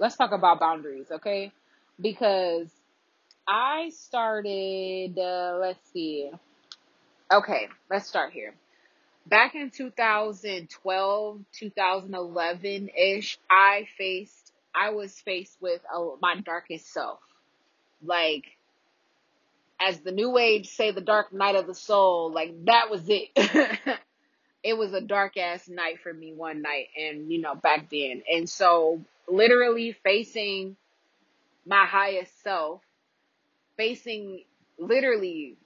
Let's 0.01 0.17
talk 0.17 0.33
about 0.33 0.59
boundaries, 0.61 1.09
okay? 1.11 1.53
Because 2.01 2.69
I 3.47 3.91
started, 3.91 5.19
uh, 5.19 5.59
let's 5.61 5.93
see. 5.93 6.31
Okay, 7.31 7.69
let's 7.91 8.09
start 8.09 8.33
here. 8.33 8.55
Back 9.27 9.55
in 9.55 9.69
2012, 9.69 11.41
2011 11.53 12.89
ish, 12.89 13.39
I 13.51 13.87
faced, 13.99 14.53
I 14.75 14.91
was 14.91 15.21
faced 15.21 15.59
with 15.61 15.83
a, 15.95 16.15
my 16.23 16.41
darkest 16.41 16.91
self. 16.91 17.21
Like, 18.03 18.47
as 19.79 20.01
the 20.01 20.13
new 20.13 20.39
age 20.39 20.69
say, 20.69 20.93
the 20.93 21.03
dark 21.03 21.31
night 21.31 21.57
of 21.57 21.67
the 21.67 21.75
soul, 21.75 22.33
like 22.33 22.65
that 22.65 22.89
was 22.91 23.03
it. 23.07 23.29
it 24.65 24.79
was 24.79 24.95
a 24.95 25.03
dark 25.03 25.37
ass 25.37 25.69
night 25.69 26.01
for 26.03 26.13
me 26.13 26.33
one 26.33 26.63
night 26.63 26.87
and, 26.99 27.31
you 27.31 27.43
know, 27.43 27.55
back 27.55 27.91
then. 27.91 28.23
And 28.33 28.49
so 28.49 29.05
literally 29.31 29.93
facing 29.93 30.77
my 31.67 31.85
highest 31.87 32.43
self, 32.43 32.83
facing 33.77 34.45
literally 34.79 35.57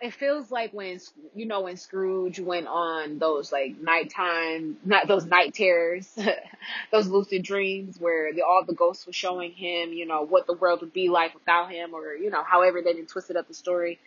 it, 0.00 0.14
feels 0.14 0.50
like 0.50 0.72
when 0.72 0.98
you 1.34 1.46
know 1.46 1.62
when 1.62 1.76
Scrooge 1.76 2.40
went 2.40 2.66
on 2.66 3.18
those 3.18 3.52
like 3.52 3.80
nighttime, 3.80 4.76
not 4.84 5.08
those 5.08 5.26
night 5.26 5.54
terrors, 5.54 6.08
those 6.92 7.08
lucid 7.08 7.42
dreams 7.42 7.98
where 7.98 8.32
the, 8.32 8.42
all 8.42 8.64
the 8.66 8.74
ghosts 8.74 9.06
were 9.06 9.12
showing 9.12 9.52
him, 9.52 9.92
you 9.92 10.06
know, 10.06 10.24
what 10.24 10.46
the 10.46 10.54
world 10.54 10.80
would 10.80 10.92
be 10.92 11.08
like 11.08 11.34
without 11.34 11.70
him, 11.70 11.94
or 11.94 12.14
you 12.14 12.30
know, 12.30 12.42
however 12.42 12.80
they 12.82 12.94
did 12.94 13.08
twisted 13.08 13.36
up 13.36 13.48
the 13.48 13.54
story. 13.54 13.98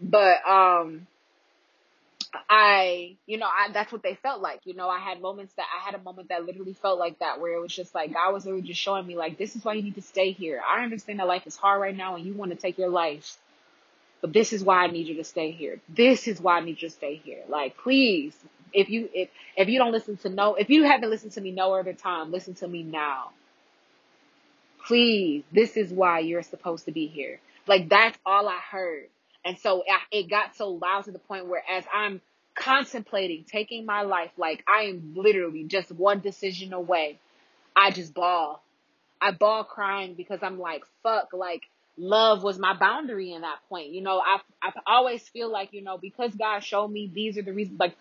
But 0.00 0.46
um, 0.48 1.06
I, 2.48 3.16
you 3.26 3.38
know, 3.38 3.46
I, 3.46 3.72
that's 3.72 3.92
what 3.92 4.02
they 4.02 4.16
felt 4.22 4.42
like. 4.42 4.60
You 4.64 4.74
know, 4.74 4.88
I 4.88 5.00
had 5.00 5.20
moments 5.20 5.54
that 5.56 5.66
I 5.78 5.84
had 5.84 5.94
a 5.98 6.02
moment 6.02 6.30
that 6.30 6.44
literally 6.44 6.74
felt 6.74 6.98
like 6.98 7.18
that, 7.20 7.40
where 7.40 7.54
it 7.54 7.60
was 7.60 7.74
just 7.74 7.94
like 7.94 8.14
God 8.14 8.32
was 8.32 8.46
really 8.46 8.62
just 8.62 8.80
showing 8.80 9.06
me, 9.06 9.16
like, 9.16 9.38
this 9.38 9.56
is 9.56 9.64
why 9.64 9.74
you 9.74 9.82
need 9.82 9.96
to 9.96 10.02
stay 10.02 10.32
here. 10.32 10.60
I 10.66 10.84
understand 10.84 11.18
that 11.20 11.26
life 11.26 11.46
is 11.46 11.56
hard 11.56 11.80
right 11.80 11.96
now, 11.96 12.16
and 12.16 12.24
you 12.26 12.34
want 12.34 12.52
to 12.52 12.56
take 12.56 12.78
your 12.78 12.90
life 12.90 13.36
but 14.20 14.32
this 14.32 14.52
is 14.52 14.64
why 14.64 14.84
I 14.84 14.88
need 14.88 15.08
you 15.08 15.16
to 15.16 15.24
stay 15.24 15.50
here. 15.52 15.80
This 15.88 16.28
is 16.28 16.40
why 16.40 16.58
I 16.58 16.60
need 16.60 16.82
you 16.82 16.88
to 16.88 16.94
stay 16.94 17.16
here. 17.16 17.42
Like, 17.48 17.76
please, 17.76 18.34
if 18.72 18.88
you 18.90 19.08
if 19.14 19.30
if 19.56 19.68
you 19.68 19.78
don't 19.78 19.92
listen 19.92 20.16
to 20.18 20.28
no, 20.28 20.54
if 20.54 20.70
you 20.70 20.84
haven't 20.84 21.10
listened 21.10 21.32
to 21.32 21.40
me 21.40 21.52
no 21.52 21.74
other 21.74 21.92
time, 21.92 22.32
listen 22.32 22.54
to 22.56 22.68
me 22.68 22.82
now. 22.82 23.30
Please, 24.86 25.44
this 25.52 25.76
is 25.76 25.92
why 25.92 26.20
you're 26.20 26.42
supposed 26.42 26.86
to 26.86 26.92
be 26.92 27.06
here. 27.06 27.40
Like 27.66 27.88
that's 27.88 28.18
all 28.26 28.48
I 28.48 28.58
heard, 28.70 29.08
and 29.44 29.58
so 29.58 29.84
it 30.10 30.30
got 30.30 30.56
so 30.56 30.68
loud 30.70 31.04
to 31.04 31.12
the 31.12 31.18
point 31.18 31.46
where 31.46 31.62
as 31.70 31.84
I'm 31.92 32.20
contemplating 32.54 33.44
taking 33.44 33.86
my 33.86 34.02
life, 34.02 34.30
like 34.36 34.64
I 34.68 34.84
am 34.84 35.14
literally 35.16 35.64
just 35.64 35.90
one 35.92 36.20
decision 36.20 36.72
away, 36.72 37.18
I 37.76 37.90
just 37.90 38.14
bawl. 38.14 38.62
I 39.20 39.32
bawl 39.32 39.64
crying 39.64 40.14
because 40.14 40.40
I'm 40.42 40.58
like, 40.58 40.84
fuck, 41.02 41.32
like 41.32 41.62
love 41.98 42.42
was 42.42 42.58
my 42.58 42.74
boundary 42.74 43.32
in 43.32 43.42
that 43.42 43.58
point. 43.68 43.90
You 43.90 44.02
know, 44.02 44.20
I 44.20 44.40
I 44.62 44.72
always 44.86 45.22
feel 45.28 45.50
like, 45.50 45.72
you 45.72 45.82
know, 45.82 45.98
because 45.98 46.34
God 46.34 46.60
showed 46.64 46.88
me 46.88 47.10
these 47.12 47.38
are 47.38 47.42
the 47.42 47.52
reasons 47.52 47.80
like 47.80 47.96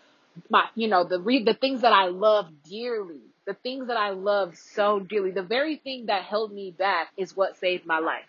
my 0.50 0.66
you 0.76 0.88
know, 0.88 1.04
the 1.04 1.20
re- 1.20 1.44
the 1.44 1.54
things 1.54 1.82
that 1.82 1.94
I 1.94 2.08
love 2.08 2.50
dearly, 2.70 3.22
the 3.46 3.54
things 3.54 3.88
that 3.88 3.98
I 3.98 4.12
love 4.12 4.58
so 4.58 5.00
dearly, 5.00 5.32
the 5.32 5.44
very 5.44 5.78
thing 5.78 6.08
that 6.08 6.24
held 6.24 6.52
me 6.54 6.72
back 6.72 7.10
is 7.18 7.36
what 7.36 7.58
saved 7.58 7.86
my 7.86 8.00
life. 8.00 8.26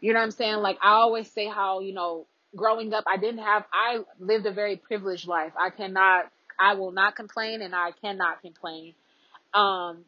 You 0.00 0.12
know 0.12 0.20
what 0.20 0.24
I'm 0.26 0.30
saying? 0.30 0.56
Like 0.56 0.78
I 0.82 0.92
always 0.92 1.30
say 1.30 1.46
how, 1.46 1.80
you 1.80 1.92
know, 1.92 2.26
growing 2.54 2.92
up 2.94 3.04
I 3.06 3.16
didn't 3.16 3.40
have 3.42 3.64
I 3.72 4.00
lived 4.18 4.46
a 4.46 4.52
very 4.52 4.76
privileged 4.76 5.26
life. 5.26 5.52
I 5.58 5.70
cannot 5.70 6.30
I 6.58 6.74
will 6.74 6.92
not 6.92 7.16
complain 7.16 7.62
and 7.62 7.74
I 7.74 7.92
cannot 7.92 8.42
complain. 8.42 8.94
Um 9.54 10.04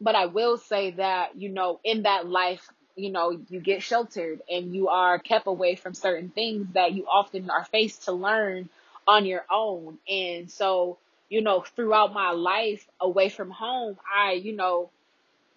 but 0.00 0.14
I 0.14 0.26
will 0.26 0.58
say 0.58 0.92
that, 0.92 1.36
you 1.36 1.48
know, 1.48 1.80
in 1.82 2.02
that 2.02 2.26
life, 2.28 2.68
you 2.96 3.10
know, 3.10 3.38
you 3.48 3.60
get 3.60 3.82
sheltered 3.82 4.40
and 4.48 4.74
you 4.74 4.88
are 4.88 5.18
kept 5.18 5.46
away 5.46 5.74
from 5.74 5.94
certain 5.94 6.30
things 6.30 6.68
that 6.74 6.92
you 6.92 7.06
often 7.06 7.50
are 7.50 7.64
faced 7.64 8.04
to 8.04 8.12
learn 8.12 8.68
on 9.06 9.26
your 9.26 9.44
own. 9.50 9.98
And 10.08 10.50
so, 10.50 10.98
you 11.28 11.40
know, 11.40 11.64
throughout 11.74 12.12
my 12.12 12.30
life 12.30 12.86
away 13.00 13.28
from 13.28 13.50
home, 13.50 13.96
I, 14.14 14.32
you 14.32 14.54
know, 14.54 14.90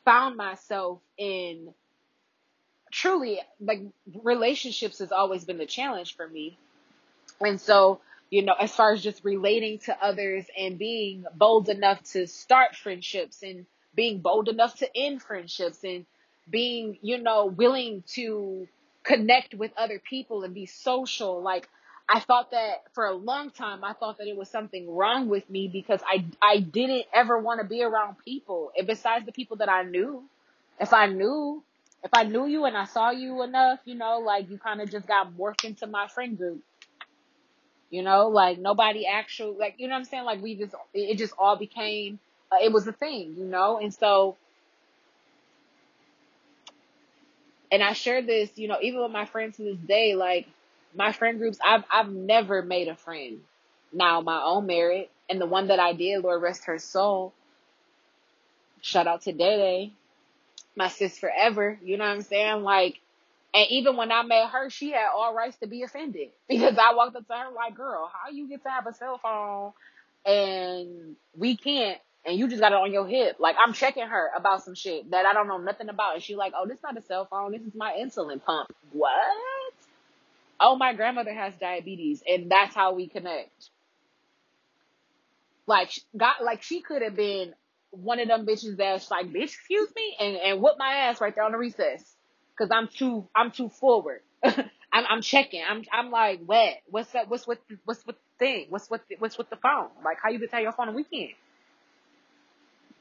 found 0.05 0.37
myself 0.37 0.99
in 1.17 1.73
truly 2.91 3.39
like 3.59 3.81
relationships 4.23 4.99
has 4.99 5.11
always 5.11 5.45
been 5.45 5.57
the 5.57 5.65
challenge 5.65 6.15
for 6.15 6.27
me. 6.27 6.57
And 7.39 7.59
so, 7.59 8.01
you 8.29 8.43
know, 8.43 8.53
as 8.59 8.73
far 8.73 8.93
as 8.93 9.01
just 9.01 9.23
relating 9.23 9.79
to 9.79 9.97
others 10.03 10.45
and 10.57 10.77
being 10.77 11.25
bold 11.35 11.69
enough 11.69 12.01
to 12.11 12.27
start 12.27 12.75
friendships 12.75 13.43
and 13.43 13.65
being 13.95 14.19
bold 14.19 14.47
enough 14.47 14.77
to 14.77 14.97
end 14.97 15.21
friendships 15.21 15.83
and 15.83 16.05
being, 16.49 16.97
you 17.01 17.17
know, 17.17 17.45
willing 17.45 18.03
to 18.13 18.67
connect 19.03 19.53
with 19.53 19.71
other 19.77 19.99
people 19.99 20.43
and 20.43 20.53
be 20.53 20.65
social. 20.65 21.41
Like, 21.41 21.67
I 22.09 22.19
thought 22.19 22.51
that 22.51 22.83
for 22.93 23.05
a 23.05 23.13
long 23.13 23.51
time, 23.51 23.83
I 23.83 23.93
thought 23.93 24.17
that 24.17 24.27
it 24.27 24.35
was 24.35 24.49
something 24.49 24.93
wrong 24.93 25.29
with 25.29 25.49
me 25.49 25.67
because 25.67 26.01
I, 26.05 26.25
I 26.41 26.59
didn't 26.59 27.05
ever 27.13 27.39
want 27.39 27.61
to 27.61 27.67
be 27.67 27.83
around 27.83 28.17
people. 28.23 28.71
And 28.77 28.85
besides 28.85 29.25
the 29.25 29.31
people 29.31 29.57
that 29.57 29.69
I 29.69 29.83
knew, 29.83 30.23
if 30.79 30.93
I 30.93 31.07
knew, 31.07 31.63
if 32.03 32.11
I 32.13 32.23
knew 32.23 32.47
you 32.47 32.65
and 32.65 32.77
I 32.77 32.85
saw 32.85 33.11
you 33.11 33.43
enough, 33.43 33.79
you 33.85 33.95
know, 33.95 34.19
like 34.19 34.49
you 34.49 34.57
kind 34.57 34.81
of 34.81 34.89
just 34.91 35.07
got 35.07 35.37
morphed 35.37 35.65
into 35.65 35.87
my 35.87 36.07
friend 36.07 36.37
group. 36.37 36.61
You 37.89 38.03
know, 38.03 38.29
like 38.29 38.59
nobody 38.59 39.05
actually, 39.07 39.57
like, 39.57 39.75
you 39.77 39.87
know 39.87 39.93
what 39.93 39.99
I'm 39.99 40.05
saying? 40.05 40.23
Like 40.25 40.41
we 40.41 40.55
just, 40.55 40.75
it 40.93 41.17
just 41.17 41.33
all 41.37 41.57
became 41.57 42.19
uh, 42.51 42.57
it 42.61 42.71
was 42.71 42.87
a 42.87 42.91
thing, 42.93 43.35
you 43.37 43.45
know? 43.45 43.79
And 43.79 43.93
so, 43.93 44.37
and 47.71 47.83
I 47.83 47.93
share 47.93 48.21
this, 48.21 48.51
you 48.57 48.67
know, 48.67 48.77
even 48.81 49.01
with 49.01 49.11
my 49.11 49.25
friends 49.25 49.57
to 49.57 49.63
this 49.63 49.77
day, 49.77 50.15
like 50.15 50.47
my 50.95 51.11
friend 51.11 51.39
groups, 51.39 51.59
I've, 51.63 51.83
I've 51.91 52.11
never 52.11 52.61
made 52.61 52.87
a 52.87 52.95
friend. 52.95 53.41
Now 53.93 54.21
my 54.21 54.41
own 54.43 54.67
merit 54.67 55.11
and 55.29 55.39
the 55.39 55.45
one 55.45 55.67
that 55.67 55.79
I 55.79 55.93
did, 55.93 56.23
Lord 56.23 56.41
rest 56.41 56.65
her 56.65 56.79
soul. 56.79 57.33
Shout 58.81 59.07
out 59.07 59.23
to 59.23 59.33
Dede, 59.33 59.91
my 60.75 60.87
sis 60.87 61.17
forever. 61.17 61.77
You 61.83 61.97
know 61.97 62.05
what 62.05 62.13
I'm 62.13 62.21
saying? 62.21 62.63
Like, 62.63 62.99
and 63.53 63.67
even 63.69 63.97
when 63.97 64.11
I 64.11 64.23
met 64.23 64.49
her, 64.49 64.69
she 64.69 64.91
had 64.91 65.09
all 65.15 65.33
rights 65.33 65.57
to 65.57 65.67
be 65.67 65.83
offended 65.83 66.29
because 66.49 66.77
I 66.77 66.93
walked 66.93 67.15
up 67.15 67.27
to 67.27 67.33
her 67.33 67.51
like, 67.55 67.75
girl, 67.75 68.09
how 68.11 68.31
you 68.31 68.47
get 68.47 68.63
to 68.63 68.69
have 68.69 68.87
a 68.87 68.93
cell 68.93 69.19
phone 69.21 69.73
and 70.25 71.15
we 71.35 71.57
can't 71.57 71.97
and 72.23 72.37
you 72.37 72.47
just 72.47 72.61
got 72.61 72.71
it 72.71 72.75
on 72.75 72.93
your 72.93 73.07
hip. 73.07 73.37
Like 73.39 73.55
I'm 73.59 73.73
checking 73.73 74.05
her 74.05 74.29
about 74.37 74.63
some 74.63 74.75
shit 74.75 75.09
that 75.11 75.25
I 75.25 75.33
don't 75.33 75.47
know 75.47 75.57
nothing 75.57 75.89
about, 75.89 76.13
and 76.13 76.23
she 76.23 76.35
like, 76.35 76.53
oh, 76.55 76.67
this 76.67 76.77
not 76.83 76.95
a 76.95 77.01
cell 77.01 77.25
phone. 77.25 77.51
This 77.51 77.63
is 77.63 77.73
my 77.73 77.97
insulin 77.99 78.43
pump. 78.43 78.71
What? 78.91 79.15
oh, 80.61 80.75
my 80.75 80.93
grandmother 80.93 81.33
has 81.33 81.53
diabetes, 81.55 82.23
and 82.25 82.49
that's 82.49 82.75
how 82.75 82.93
we 82.93 83.07
connect. 83.07 83.69
Like, 85.65 85.91
got 86.15 86.43
like 86.43 86.61
she 86.61 86.81
could 86.81 87.01
have 87.01 87.15
been 87.15 87.53
one 87.91 88.19
of 88.19 88.27
them 88.27 88.45
bitches 88.45 88.77
that's 88.77 89.11
like, 89.11 89.27
bitch, 89.27 89.43
excuse 89.43 89.89
me, 89.95 90.15
and 90.19 90.35
and 90.37 90.61
whoop 90.61 90.75
my 90.77 90.93
ass 90.93 91.21
right 91.21 91.33
there 91.35 91.43
on 91.43 91.51
the 91.51 91.57
recess, 91.57 92.03
cause 92.57 92.69
I'm 92.71 92.87
too 92.87 93.27
I'm 93.35 93.51
too 93.51 93.69
forward. 93.69 94.21
I'm 94.43 95.05
I'm 95.09 95.21
checking. 95.21 95.63
I'm 95.67 95.83
I'm 95.91 96.11
like, 96.11 96.41
what? 96.45 96.75
What's 96.89 97.13
up? 97.15 97.29
What's 97.29 97.47
with 97.47 97.59
what's 97.85 98.05
with 98.05 98.17
the 98.17 98.45
thing? 98.45 98.65
What's 98.69 98.89
with 98.89 99.01
the, 99.09 99.15
what's 99.19 99.37
with 99.37 99.49
the 99.49 99.57
phone? 99.57 99.89
Like, 100.03 100.17
how 100.21 100.29
you 100.29 100.39
been 100.39 100.49
tell 100.49 100.61
your 100.61 100.73
phone 100.73 100.89
a 100.89 100.93
weekend? 100.93 101.29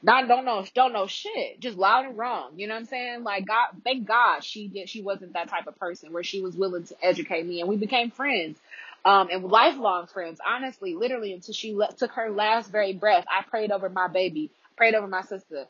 Not 0.03 0.27
don't 0.27 0.45
know 0.45 0.65
don't 0.75 0.93
know 0.93 1.07
shit. 1.07 1.59
Just 1.59 1.77
loud 1.77 2.05
and 2.05 2.17
wrong. 2.17 2.53
You 2.55 2.67
know 2.67 2.73
what 2.73 2.81
I'm 2.81 2.85
saying? 2.85 3.23
Like 3.23 3.47
God 3.47 3.67
thank 3.83 4.07
God 4.07 4.43
she 4.43 4.67
did 4.67 4.89
she 4.89 5.01
wasn't 5.01 5.33
that 5.33 5.49
type 5.49 5.67
of 5.67 5.77
person 5.77 6.13
where 6.13 6.23
she 6.23 6.41
was 6.41 6.55
willing 6.55 6.85
to 6.85 6.95
educate 7.03 7.45
me 7.45 7.59
and 7.61 7.69
we 7.69 7.77
became 7.77 8.11
friends. 8.11 8.57
Um 9.05 9.29
and 9.31 9.43
lifelong 9.45 10.07
friends, 10.07 10.39
honestly, 10.47 10.95
literally 10.95 11.33
until 11.33 11.53
she 11.53 11.75
le- 11.75 11.93
took 11.93 12.11
her 12.13 12.31
last 12.31 12.71
very 12.71 12.93
breath. 12.93 13.25
I 13.29 13.43
prayed 13.47 13.71
over 13.71 13.89
my 13.89 14.07
baby, 14.07 14.51
prayed 14.81 14.95
over 14.95 15.05
my 15.05 15.21
sister. 15.21 15.67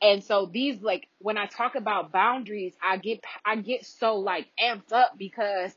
And 0.00 0.22
so 0.22 0.46
these 0.46 0.80
like 0.80 1.08
when 1.18 1.36
I 1.36 1.46
talk 1.46 1.74
about 1.74 2.12
boundaries, 2.12 2.72
I 2.80 2.96
get 2.98 3.24
I 3.44 3.56
get 3.56 3.84
so 3.84 4.18
like 4.18 4.46
amped 4.62 4.92
up 4.92 5.18
because 5.18 5.72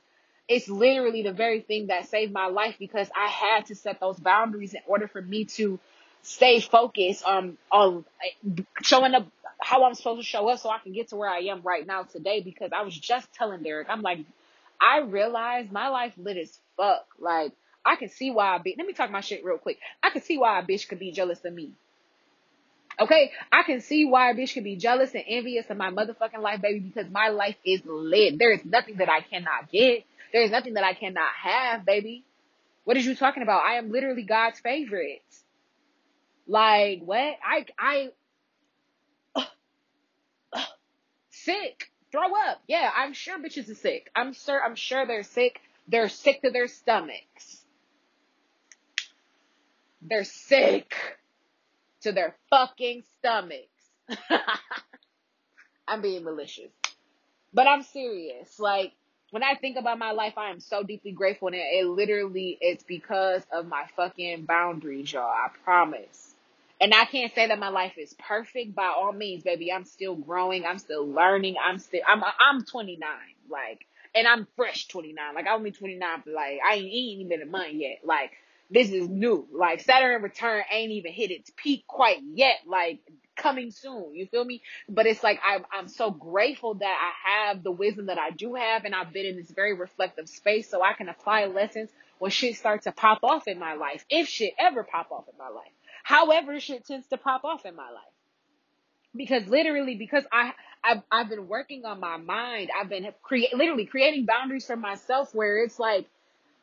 it's 0.47 0.69
literally 0.69 1.23
the 1.23 1.33
very 1.33 1.61
thing 1.61 1.87
that 1.87 2.07
saved 2.07 2.31
my 2.31 2.45
life 2.45 2.75
because 2.77 3.09
I 3.17 3.29
had 3.29 3.65
to 3.67 3.75
set 3.75 3.99
those 3.99 4.19
boundaries 4.19 4.75
in 4.75 4.81
order 4.85 5.07
for 5.07 5.23
me 5.23 5.45
to 5.57 5.79
stay 6.21 6.59
focused 6.59 7.23
on 7.25 7.57
on 7.71 8.05
eh, 8.23 8.61
showing 8.83 9.15
up 9.15 9.25
how 9.59 9.83
I'm 9.83 9.95
supposed 9.95 10.21
to 10.21 10.27
show 10.27 10.47
up 10.47 10.59
so 10.59 10.69
I 10.69 10.77
can 10.77 10.93
get 10.93 11.07
to 11.09 11.15
where 11.15 11.31
I 11.31 11.39
am 11.45 11.63
right 11.63 11.87
now 11.87 12.03
today 12.03 12.41
because 12.41 12.69
I 12.77 12.83
was 12.83 12.95
just 12.95 13.33
telling 13.33 13.63
Derek, 13.63 13.89
I'm 13.89 14.03
like, 14.03 14.19
I 14.79 14.99
realized 14.99 15.71
my 15.71 15.87
life 15.87 16.13
lit 16.15 16.37
as 16.37 16.59
fuck. 16.77 17.07
Like, 17.19 17.53
I 17.83 17.95
can 17.95 18.09
see 18.09 18.29
why 18.29 18.55
a 18.55 18.59
bitch, 18.59 18.77
let 18.77 18.85
me 18.85 18.93
talk 18.93 19.09
my 19.09 19.21
shit 19.21 19.43
real 19.43 19.57
quick. 19.57 19.79
I 20.03 20.11
can 20.11 20.21
see 20.21 20.37
why 20.37 20.59
a 20.59 20.63
bitch 20.63 20.87
could 20.87 20.99
be 20.99 21.11
jealous 21.11 21.43
of 21.43 21.53
me. 21.53 21.71
Okay, 23.01 23.31
I 23.51 23.63
can 23.63 23.81
see 23.81 24.05
why 24.05 24.29
a 24.29 24.35
bitch 24.35 24.53
could 24.53 24.63
be 24.63 24.75
jealous 24.75 25.15
and 25.15 25.23
envious 25.27 25.67
of 25.71 25.77
my 25.77 25.89
motherfucking 25.89 26.39
life, 26.39 26.61
baby, 26.61 26.79
because 26.81 27.11
my 27.11 27.29
life 27.29 27.55
is 27.65 27.81
lit. 27.83 28.37
There 28.37 28.51
is 28.51 28.63
nothing 28.63 28.97
that 28.97 29.09
I 29.09 29.21
cannot 29.21 29.71
get. 29.71 30.03
There 30.31 30.43
is 30.43 30.51
nothing 30.51 30.75
that 30.75 30.83
I 30.83 30.93
cannot 30.93 31.31
have, 31.41 31.83
baby. 31.83 32.23
What 32.83 32.97
is 32.97 33.05
you 33.07 33.15
talking 33.15 33.41
about? 33.41 33.63
I 33.65 33.77
am 33.77 33.91
literally 33.91 34.21
God's 34.21 34.59
favorite. 34.59 35.23
Like 36.47 37.01
what? 37.03 37.37
I 37.43 37.65
I 37.79 38.11
sick. 41.31 41.89
Throw 42.11 42.35
up. 42.35 42.61
Yeah, 42.67 42.91
I'm 42.95 43.13
sure 43.13 43.39
bitches 43.39 43.67
are 43.71 43.75
sick. 43.75 44.11
I'm 44.15 44.33
sure 44.33 44.63
I'm 44.63 44.75
sure 44.75 45.07
they're 45.07 45.23
sick. 45.23 45.59
They're 45.87 46.09
sick 46.09 46.43
to 46.43 46.51
their 46.51 46.67
stomachs. 46.67 47.63
They're 50.03 50.23
sick 50.23 50.93
to 52.01 52.11
their 52.11 52.35
fucking 52.49 53.03
stomachs. 53.19 53.67
I'm 55.87 56.01
being 56.01 56.23
malicious. 56.23 56.71
But 57.53 57.67
I'm 57.67 57.83
serious. 57.83 58.59
Like 58.59 58.93
when 59.31 59.43
I 59.43 59.55
think 59.55 59.77
about 59.77 59.99
my 59.99 60.11
life, 60.11 60.33
I 60.37 60.51
am 60.51 60.59
so 60.59 60.83
deeply 60.83 61.11
grateful 61.11 61.47
and 61.49 61.55
it, 61.55 61.59
it 61.59 61.87
literally 61.87 62.57
it's 62.61 62.83
because 62.83 63.43
of 63.51 63.67
my 63.67 63.85
fucking 63.95 64.45
boundaries, 64.45 65.11
y'all. 65.11 65.23
I 65.23 65.49
promise. 65.63 66.35
And 66.81 66.93
I 66.93 67.05
can't 67.05 67.33
say 67.35 67.47
that 67.47 67.59
my 67.59 67.69
life 67.69 67.93
is 67.97 68.15
perfect 68.15 68.73
by 68.73 68.87
all 68.87 69.13
means, 69.13 69.43
baby. 69.43 69.71
I'm 69.71 69.85
still 69.85 70.15
growing. 70.15 70.65
I'm 70.65 70.79
still 70.79 71.07
learning. 71.07 71.55
I'm 71.63 71.77
still, 71.77 72.01
I'm, 72.07 72.23
I'm 72.39 72.65
29. 72.65 73.07
Like, 73.49 73.85
and 74.15 74.27
I'm 74.27 74.47
fresh 74.55 74.87
29. 74.87 75.35
Like, 75.35 75.45
I'm 75.47 75.59
only 75.59 75.71
29 75.71 76.21
for 76.23 76.31
like, 76.31 76.59
I 76.67 76.75
ain't, 76.75 76.85
ain't 76.85 76.93
even 76.93 77.29
been 77.29 77.41
a 77.43 77.45
month 77.45 77.73
yet. 77.73 77.99
Like, 78.03 78.31
this 78.71 78.89
is 78.89 79.09
new. 79.09 79.47
Like, 79.53 79.81
Saturn 79.81 80.21
return 80.21 80.63
ain't 80.71 80.91
even 80.93 81.11
hit 81.11 81.29
its 81.29 81.51
peak 81.55 81.85
quite 81.87 82.19
yet. 82.33 82.59
Like, 82.65 83.01
coming 83.35 83.71
soon. 83.71 84.15
You 84.15 84.27
feel 84.27 84.45
me? 84.45 84.61
But 84.87 85.07
it's 85.07 85.23
like, 85.23 85.39
I'm, 85.45 85.65
I'm 85.71 85.87
so 85.87 86.09
grateful 86.11 86.75
that 86.75 86.85
I 86.85 87.47
have 87.49 87.63
the 87.63 87.71
wisdom 87.71 88.05
that 88.05 88.17
I 88.17 88.31
do 88.31 88.55
have. 88.55 88.85
And 88.85 88.95
I've 88.95 89.11
been 89.11 89.25
in 89.25 89.35
this 89.35 89.51
very 89.51 89.73
reflective 89.73 90.29
space 90.29 90.69
so 90.69 90.81
I 90.81 90.93
can 90.93 91.09
apply 91.09 91.45
lessons 91.45 91.89
when 92.19 92.31
shit 92.31 92.55
starts 92.55 92.85
to 92.85 92.91
pop 92.91 93.19
off 93.23 93.47
in 93.47 93.59
my 93.59 93.73
life. 93.73 94.05
If 94.09 94.27
shit 94.27 94.53
ever 94.57 94.83
pop 94.83 95.11
off 95.11 95.25
in 95.31 95.37
my 95.37 95.49
life. 95.49 95.71
However, 96.03 96.59
shit 96.59 96.85
tends 96.85 97.07
to 97.07 97.17
pop 97.17 97.43
off 97.43 97.65
in 97.65 97.75
my 97.75 97.89
life. 97.89 98.03
Because 99.13 99.45
literally, 99.47 99.95
because 99.95 100.23
I, 100.31 100.53
I've, 100.83 101.01
I've 101.11 101.29
been 101.29 101.47
working 101.47 101.83
on 101.83 101.99
my 101.99 102.17
mind. 102.17 102.69
I've 102.79 102.87
been 102.87 103.07
create, 103.21 103.53
literally 103.53 103.85
creating 103.85 104.25
boundaries 104.25 104.65
for 104.65 104.77
myself 104.77 105.35
where 105.35 105.63
it's 105.63 105.77
like, 105.77 106.07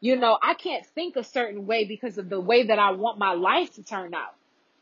you 0.00 0.16
know, 0.16 0.38
I 0.40 0.54
can't 0.54 0.86
think 0.86 1.16
a 1.16 1.24
certain 1.24 1.66
way 1.66 1.84
because 1.84 2.18
of 2.18 2.28
the 2.28 2.40
way 2.40 2.66
that 2.66 2.78
I 2.78 2.92
want 2.92 3.18
my 3.18 3.32
life 3.32 3.74
to 3.74 3.82
turn 3.82 4.14
out. 4.14 4.34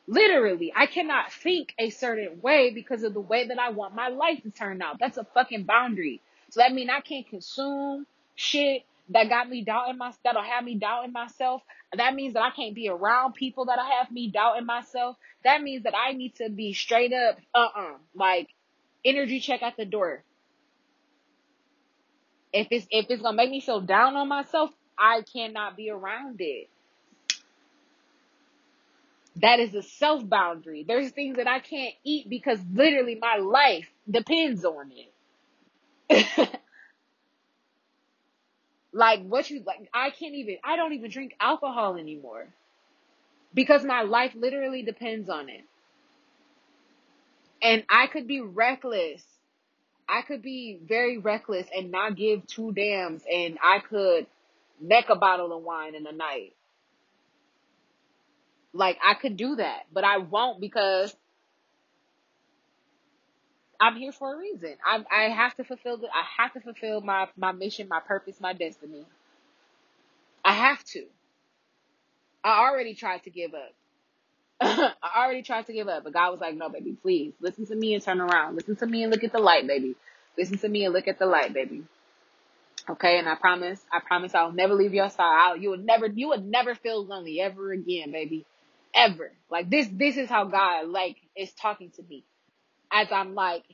Literally, 0.07 0.73
I 0.77 0.87
cannot 0.87 1.33
think 1.33 1.75
a 1.79 1.91
certain 1.91 2.41
way 2.41 2.71
because 2.73 3.03
of 3.03 3.15
the 3.15 3.21
way 3.21 3.49
that 3.49 3.59
I 3.59 3.71
want 3.71 3.95
my 3.95 4.09
life 4.09 4.43
to 4.43 4.51
turn 4.51 4.81
out. 4.83 4.99
That's 5.01 5.17
a 5.17 5.25
fucking 5.25 5.65
boundary. 5.65 6.21
So 6.51 6.61
that 6.61 6.73
means 6.73 6.91
I 6.93 7.01
can't 7.01 7.29
consume 7.29 8.07
shit 8.35 8.85
that 9.11 9.29
got 9.29 9.49
me 9.49 9.63
doubting 9.63 9.99
my 9.99 10.13
that'll 10.25 10.43
have 10.43 10.65
me 10.65 10.75
doubting 10.77 11.13
myself. 11.13 11.63
That 11.97 12.15
means 12.15 12.35
that 12.35 12.43
I 12.43 12.51
can't 12.51 12.75
be 12.75 12.89
around 12.89 13.35
people 13.35 13.67
that 13.67 13.79
I 13.79 13.99
have 13.99 14.11
me 14.11 14.31
doubting 14.31 14.67
myself. 14.67 15.17
That 15.45 15.63
means 15.63 15.85
that 15.85 15.95
I 15.97 16.13
need 16.13 16.37
to 16.37 16.51
be 16.51 16.73
straight 16.73 17.13
up 17.13 17.39
uh-uh. 17.55 17.95
Like 18.15 18.49
energy 19.05 19.41
check 19.41 19.63
at 19.63 19.77
the 19.77 19.85
door. 19.85 20.25
If 22.53 22.69
it's 22.71 22.87
if 22.91 23.07
it's 23.09 23.23
gonna 23.23 23.37
make 23.37 23.51
me 23.51 23.61
feel 23.61 23.81
down 23.81 24.17
on 24.17 24.29
myself, 24.29 24.71
I 24.99 25.23
cannot 25.33 25.77
be 25.77 25.91
around 25.91 26.37
it. 26.41 26.69
That 29.37 29.61
is 29.61 29.75
a 29.75 29.83
self 29.83 30.29
boundary. 30.29 30.85
There's 30.87 31.11
things 31.11 31.37
that 31.37 31.49
I 31.49 31.61
can't 31.61 31.95
eat 32.05 32.29
because 32.29 32.59
literally 32.73 33.17
my 33.21 33.37
life 33.37 33.87
depends 34.11 34.65
on 34.65 34.93
it. 36.11 36.49
Like 38.93 39.23
what 39.27 39.51
you 39.51 39.63
like 39.67 39.89
I 39.93 40.11
can't 40.11 40.35
even 40.35 40.57
I 40.65 40.77
don't 40.77 40.95
even 40.95 41.11
drink 41.11 41.37
alcohol 41.39 41.97
anymore. 41.97 42.49
Because 43.55 43.85
my 43.85 44.03
life 44.03 44.33
literally 44.35 44.83
depends 44.83 45.29
on 45.29 45.49
it. 45.51 45.65
And 47.63 47.85
I 47.91 48.07
could 48.07 48.27
be 48.27 48.41
reckless. 48.41 49.25
I 50.09 50.23
could 50.23 50.43
be 50.43 50.79
very 50.83 51.19
reckless 51.19 51.69
and 51.77 51.91
not 51.91 52.17
give 52.17 52.47
two 52.47 52.73
damns 52.73 53.23
and 53.31 53.59
I 53.63 53.81
could 53.81 54.27
neck 54.81 55.07
a 55.09 55.17
bottle 55.17 55.57
of 55.57 55.63
wine 55.63 55.95
in 55.95 56.07
a 56.07 56.13
night. 56.13 56.55
Like 58.73 58.99
I 59.05 59.15
could 59.15 59.37
do 59.37 59.57
that, 59.57 59.85
but 59.93 60.05
I 60.05 60.19
won't 60.19 60.61
because 60.61 61.15
I'm 63.81 63.97
here 63.97 64.13
for 64.13 64.35
a 64.35 64.39
reason. 64.39 64.75
I 64.85 65.05
I 65.11 65.23
have 65.31 65.55
to 65.57 65.65
fulfill 65.65 65.99
the, 65.99 66.07
I 66.09 66.43
have 66.43 66.53
to 66.55 66.61
fulfill 66.61 67.01
my 67.01 67.29
my 67.37 67.53
mission, 67.53 67.89
my 67.89 68.01
purpose, 68.01 68.41
my 68.41 68.53
destiny. 68.53 69.05
I 70.45 70.53
have 70.53 70.83
to. 70.85 71.05
I 72.45 72.61
already 72.61 72.95
tried 72.95 73.25
to 73.25 73.31
give 73.31 73.53
up. 73.55 73.73
I 74.61 75.25
already 75.25 75.43
tried 75.43 75.67
to 75.67 75.73
give 75.73 75.89
up, 75.89 76.05
but 76.05 76.13
God 76.15 76.31
was 76.31 76.41
like, 76.41 76.57
"No, 76.57 76.69
baby, 76.69 76.97
please 77.01 77.35
listen 77.41 77.67
to 77.67 77.75
me 77.75 77.95
and 77.95 78.03
turn 78.03 78.21
around. 78.21 78.57
Listen 78.57 78.77
to 78.77 78.87
me 78.87 79.03
and 79.03 79.13
look 79.13 79.25
at 79.25 79.33
the 79.33 79.39
light, 79.39 79.67
baby. 79.67 79.97
Listen 80.39 80.59
to 80.59 80.69
me 80.69 80.85
and 80.85 80.95
look 80.95 81.09
at 81.09 81.19
the 81.19 81.27
light, 81.27 81.53
baby." 81.53 81.85
Okay, 82.89 83.19
and 83.19 83.29
I 83.29 83.35
promise, 83.35 83.81
I 83.93 84.01
promise, 84.01 84.35
I'll 84.35 84.53
never 84.53 84.75
leave 84.75 84.95
your 84.95 85.11
side. 85.11 85.49
I'll, 85.49 85.57
you 85.57 85.71
would 85.71 85.85
never, 85.85 86.07
you 86.07 86.29
would 86.29 86.45
never 86.47 86.75
feel 86.75 87.05
lonely 87.05 87.41
ever 87.41 87.73
again, 87.73 88.13
baby, 88.13 88.47
ever. 88.95 89.33
Like 89.51 89.71
this, 89.71 89.89
this 89.93 90.17
is 90.17 90.29
how 90.29 90.45
God 90.45 90.89
like 90.89 91.17
is 91.37 91.53
talking 91.53 91.91
to 91.97 92.03
me 92.03 92.25
as 92.93 93.09
I'm 93.11 93.35
like, 93.35 93.65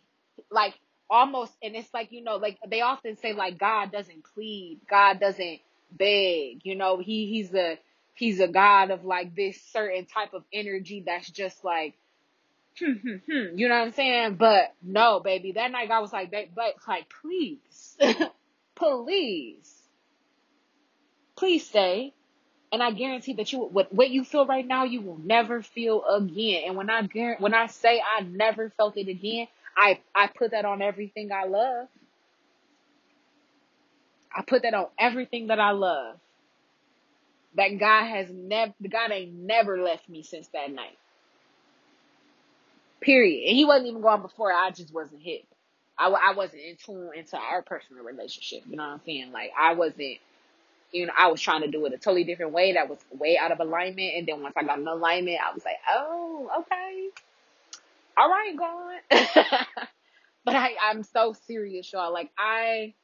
like 0.50 0.74
almost, 1.10 1.52
and 1.62 1.76
it's 1.76 1.92
like, 1.92 2.12
you 2.12 2.24
know, 2.24 2.36
like 2.36 2.58
they 2.68 2.80
often 2.80 3.18
say 3.18 3.34
like 3.34 3.58
God 3.58 3.92
doesn't 3.92 4.24
plead, 4.34 4.80
God 4.88 5.20
doesn't 5.20 5.60
beg, 5.90 6.62
you 6.64 6.74
know, 6.74 6.98
he, 6.98 7.26
he's 7.26 7.54
a, 7.54 7.78
he's 8.14 8.40
a 8.40 8.48
God 8.48 8.90
of 8.90 9.04
like 9.04 9.34
this 9.36 9.60
certain 9.72 10.06
type 10.06 10.32
of 10.32 10.42
energy 10.54 11.02
that's 11.04 11.30
just 11.30 11.64
like, 11.64 11.94
hmm, 12.78 12.92
hmm, 12.92 13.16
hmm, 13.30 13.58
you 13.58 13.68
know 13.68 13.78
what 13.78 13.88
I'm 13.88 13.92
saying? 13.92 14.36
But 14.36 14.74
no, 14.82 15.20
baby, 15.20 15.52
that 15.52 15.70
night 15.70 15.88
God 15.88 16.00
was 16.00 16.12
like, 16.14 16.30
but 16.30 16.76
like, 16.88 17.12
please, 17.22 17.98
please, 18.82 19.72
please 21.36 21.66
stay. 21.66 22.12
And 22.72 22.82
I 22.82 22.90
guarantee 22.90 23.34
that 23.34 23.52
you, 23.52 23.60
what, 23.60 23.92
what 23.92 24.10
you 24.10 24.24
feel 24.24 24.46
right 24.46 24.66
now, 24.66 24.84
you 24.84 25.02
will 25.02 25.18
never 25.18 25.62
feel 25.62 26.04
again. 26.04 26.64
And 26.66 26.76
when 26.76 26.90
I, 26.90 27.06
when 27.38 27.54
I 27.54 27.66
say 27.66 28.00
I 28.00 28.22
never 28.22 28.70
felt 28.70 28.96
it 28.96 29.08
again, 29.08 29.46
I, 29.76 30.00
I 30.14 30.26
put 30.26 30.52
that 30.52 30.64
on 30.64 30.82
everything 30.82 31.30
I 31.32 31.44
love. 31.44 31.88
I 34.34 34.42
put 34.42 34.62
that 34.62 34.74
on 34.74 34.86
everything 34.98 35.48
that 35.48 35.60
I 35.60 35.72
love. 35.72 36.16
That 37.56 37.78
God 37.78 38.04
has 38.06 38.30
never, 38.30 38.72
God 38.90 39.12
ain't 39.12 39.34
never 39.34 39.78
left 39.80 40.08
me 40.08 40.22
since 40.22 40.48
that 40.48 40.72
night. 40.72 40.98
Period. 43.00 43.48
And 43.48 43.56
he 43.56 43.64
wasn't 43.64 43.88
even 43.88 44.02
gone 44.02 44.22
before. 44.22 44.52
I 44.52 44.70
just 44.70 44.92
wasn't 44.92 45.22
hit. 45.22 45.44
I, 46.02 46.30
I 46.30 46.34
wasn't 46.34 46.62
in 46.62 46.76
tune 46.76 47.10
into 47.16 47.36
our 47.36 47.62
personal 47.62 48.04
relationship. 48.04 48.62
You 48.66 48.76
know 48.76 48.82
what 48.84 48.92
I'm 48.94 49.00
saying? 49.06 49.32
Like 49.32 49.52
I 49.58 49.74
wasn't, 49.74 50.18
you 50.92 51.06
know, 51.06 51.12
I 51.18 51.28
was 51.28 51.40
trying 51.40 51.62
to 51.62 51.70
do 51.70 51.86
it 51.86 51.92
a 51.92 51.98
totally 51.98 52.24
different 52.24 52.52
way 52.52 52.74
that 52.74 52.88
was 52.88 52.98
way 53.12 53.38
out 53.38 53.52
of 53.52 53.60
alignment. 53.60 54.14
And 54.16 54.26
then 54.26 54.42
once 54.42 54.54
I 54.56 54.64
got 54.64 54.78
in 54.78 54.86
alignment, 54.88 55.38
I 55.40 55.54
was 55.54 55.64
like, 55.64 55.76
oh, 55.90 56.50
okay. 56.60 57.08
All 58.16 58.28
right, 58.28 58.56
going. 58.56 58.98
but 60.44 60.56
I, 60.56 60.72
I'm 60.82 61.02
so 61.04 61.34
serious, 61.46 61.92
y'all. 61.92 62.12
Like 62.12 62.30
I, 62.38 62.94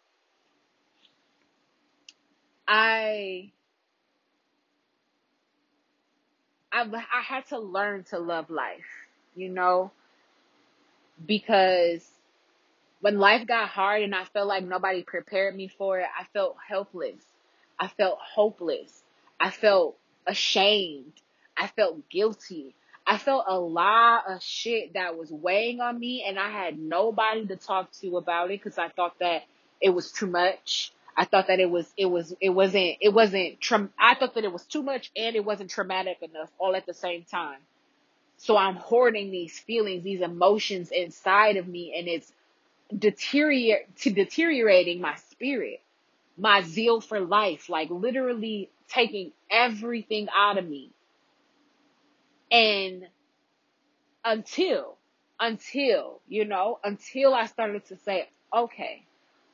I, 2.67 3.53
I, 6.73 6.83
I 6.83 7.23
had 7.23 7.47
to 7.49 7.59
learn 7.59 8.05
to 8.11 8.19
love 8.19 8.51
life, 8.51 8.85
you 9.37 9.49
know, 9.49 9.93
because 11.27 12.07
when 13.01 13.19
life 13.19 13.47
got 13.47 13.69
hard 13.69 14.03
and 14.03 14.15
I 14.15 14.25
felt 14.25 14.49
like 14.49 14.65
nobody 14.65 15.03
prepared 15.03 15.55
me 15.57 15.69
for 15.69 16.01
it, 16.01 16.07
I 16.19 16.25
felt 16.33 16.57
helpless. 16.67 17.23
I 17.79 17.89
felt 17.89 18.19
hopeless. 18.21 19.03
I 19.39 19.51
felt 19.51 19.97
ashamed. 20.27 21.13
I 21.57 21.69
felt 21.69 22.09
guilty. 22.09 22.75
I 23.07 23.19
felt 23.19 23.45
a 23.49 23.59
lot 23.59 24.25
of 24.29 24.43
shit 24.43 24.95
that 24.95 25.17
was 25.17 25.31
weighing 25.31 25.81
on 25.81 25.99
me 25.99 26.25
and 26.27 26.39
I 26.39 26.51
had 26.51 26.79
nobody 26.79 27.47
to 27.47 27.57
talk 27.57 27.91
to 28.01 28.17
about 28.19 28.51
it 28.51 28.63
because 28.63 28.79
I 28.79 28.89
thought 28.89 29.19
that 29.21 29.45
it 29.81 29.91
was 29.91 30.13
too 30.13 30.27
much. 30.27 30.93
I 31.17 31.25
thought 31.25 31.47
that 31.49 31.59
it 31.59 31.71
was, 31.71 31.91
it 31.97 32.07
was, 32.07 32.35
it 32.41 32.51
wasn't, 32.51 32.97
it 33.01 33.15
wasn't, 33.15 33.61
tra- 33.61 33.89
I 33.99 34.15
thought 34.15 34.35
that 34.35 34.45
it 34.45 34.53
was 34.53 34.65
too 34.65 34.83
much 34.83 35.11
and 35.17 35.37
it 35.37 35.45
wasn't 35.45 35.71
traumatic 35.71 36.19
enough 36.23 36.51
all 36.59 36.77
at 36.77 36.85
the 36.87 36.95
same 36.95 37.25
time. 37.25 37.59
So 38.37 38.57
I'm 38.57 38.77
hoarding 38.77 39.31
these 39.31 39.59
feelings, 39.59 40.05
these 40.05 40.21
emotions 40.21 40.91
inside 40.91 41.57
of 41.57 41.67
me 41.67 41.95
and 41.99 42.09
it's 42.09 42.33
deteriorate 42.97 43.97
to 43.99 44.11
deteriorating 44.11 45.01
my 45.01 45.17
spirit, 45.31 45.81
my 46.37 46.63
zeal 46.63 47.01
for 47.01 47.21
life, 47.21 47.69
like 47.69 47.91
literally 47.91 48.71
taking 48.89 49.33
everything 49.51 50.29
out 50.37 50.59
of 50.59 50.69
me. 50.69 50.91
And 52.51 53.07
until, 54.25 54.97
until, 55.41 56.21
you 56.29 56.45
know, 56.45 56.79
until 56.85 57.35
I 57.35 57.47
started 57.47 57.87
to 57.87 57.97
say, 57.99 58.29
okay, 58.55 59.03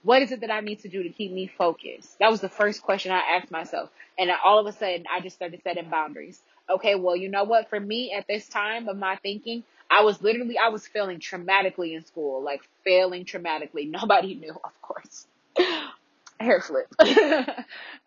what 0.03 0.23
is 0.23 0.33
it 0.33 0.40
that 0.40 0.51
I 0.51 0.61
need 0.61 0.81
to 0.81 0.88
do 0.88 1.03
to 1.03 1.09
keep 1.09 1.33
me 1.33 1.47
focused? 1.47 2.18
That 2.18 2.31
was 2.31 2.40
the 2.40 2.49
first 2.49 2.83
question 2.83 3.12
I 3.12 3.20
asked 3.37 3.51
myself. 3.51 3.90
And 4.18 4.31
all 4.44 4.59
of 4.59 4.66
a 4.66 4.72
sudden, 4.72 5.05
I 5.12 5.20
just 5.20 5.37
started 5.37 5.61
setting 5.62 5.90
boundaries. 5.90 6.40
Okay, 6.68 6.94
well, 6.94 7.16
you 7.16 7.29
know 7.29 7.44
what? 7.44 7.68
For 7.68 7.79
me, 7.79 8.12
at 8.12 8.27
this 8.27 8.48
time 8.48 8.88
of 8.88 8.96
my 8.96 9.16
thinking, 9.16 9.64
I 9.90 10.03
was 10.03 10.22
literally, 10.22 10.57
I 10.59 10.68
was 10.68 10.87
failing 10.87 11.20
traumatically 11.20 11.94
in 11.94 12.05
school, 12.05 12.42
like 12.42 12.62
failing 12.85 13.24
traumatically. 13.24 13.90
Nobody 13.90 14.35
knew, 14.35 14.53
of 14.53 14.83
course. 14.83 15.27
Hair 16.40 16.62
flip. 16.62 16.92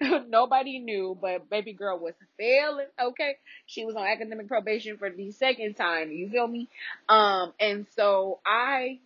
Nobody 0.28 0.80
knew, 0.80 1.18
but 1.20 1.50
baby 1.50 1.74
girl 1.74 1.98
was 1.98 2.14
failing. 2.38 2.88
Okay. 3.02 3.38
She 3.66 3.86
was 3.86 3.96
on 3.96 4.06
academic 4.06 4.48
probation 4.48 4.98
for 4.98 5.10
the 5.10 5.32
second 5.32 5.76
time. 5.76 6.12
You 6.12 6.30
feel 6.30 6.48
me? 6.48 6.68
Um, 7.08 7.54
and 7.60 7.86
so 7.96 8.40
I 8.46 9.00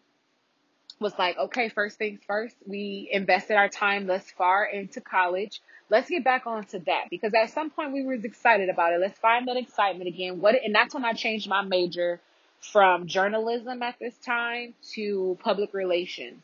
was 1.02 1.18
like, 1.18 1.38
okay, 1.38 1.70
first 1.70 1.98
things 1.98 2.20
first, 2.28 2.56
we 2.66 3.10
invested 3.12 3.56
our 3.56 3.68
time 3.68 4.06
thus 4.08 4.24
far 4.38 4.66
into 4.66 5.02
college. 5.02 5.62
Let's 5.90 6.10
get 6.10 6.24
back 6.24 6.48
onto 6.48 6.80
that 6.86 7.06
because 7.10 7.34
at 7.34 7.50
some 7.50 7.72
point 7.72 7.92
we 7.92 8.04
were 8.04 8.14
excited 8.14 8.70
about 8.70 8.94
it. 8.94 9.02
Let's 9.02 9.20
find 9.20 9.48
that 9.48 9.58
excitement 9.58 10.08
again. 10.08 10.40
What, 10.40 10.56
and 10.64 10.74
that's 10.74 10.94
when 10.94 11.04
I 11.04 11.14
changed 11.14 11.50
my 11.50 11.64
major 11.64 12.22
from 12.62 13.08
journalism 13.08 13.82
at 13.82 13.96
this 14.00 14.16
time 14.24 14.76
to 14.94 15.38
public 15.42 15.74
relations 15.74 16.42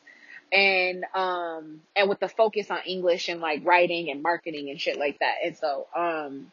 and 0.51 1.03
um 1.13 1.81
and 1.95 2.09
with 2.09 2.19
the 2.19 2.29
focus 2.29 2.71
on 2.71 2.79
English 2.85 3.27
and 3.27 3.41
like 3.41 3.65
writing 3.65 4.09
and 4.09 4.23
marketing 4.23 4.69
and 4.69 4.79
shit 4.79 4.97
like 4.97 5.19
that. 5.19 5.35
And 5.43 5.57
so 5.57 5.87
um 5.95 6.51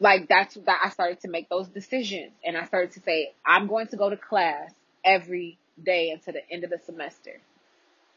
like 0.00 0.28
that's 0.28 0.54
that 0.54 0.80
I 0.84 0.90
started 0.90 1.20
to 1.20 1.28
make 1.28 1.48
those 1.48 1.68
decisions 1.68 2.32
and 2.44 2.56
I 2.56 2.64
started 2.64 2.92
to 2.92 3.00
say 3.00 3.32
I'm 3.44 3.66
going 3.66 3.88
to 3.88 3.96
go 3.96 4.10
to 4.10 4.16
class 4.16 4.72
every 5.04 5.58
day 5.82 6.10
until 6.10 6.34
the 6.34 6.50
end 6.50 6.64
of 6.64 6.70
the 6.70 6.78
semester. 6.78 7.40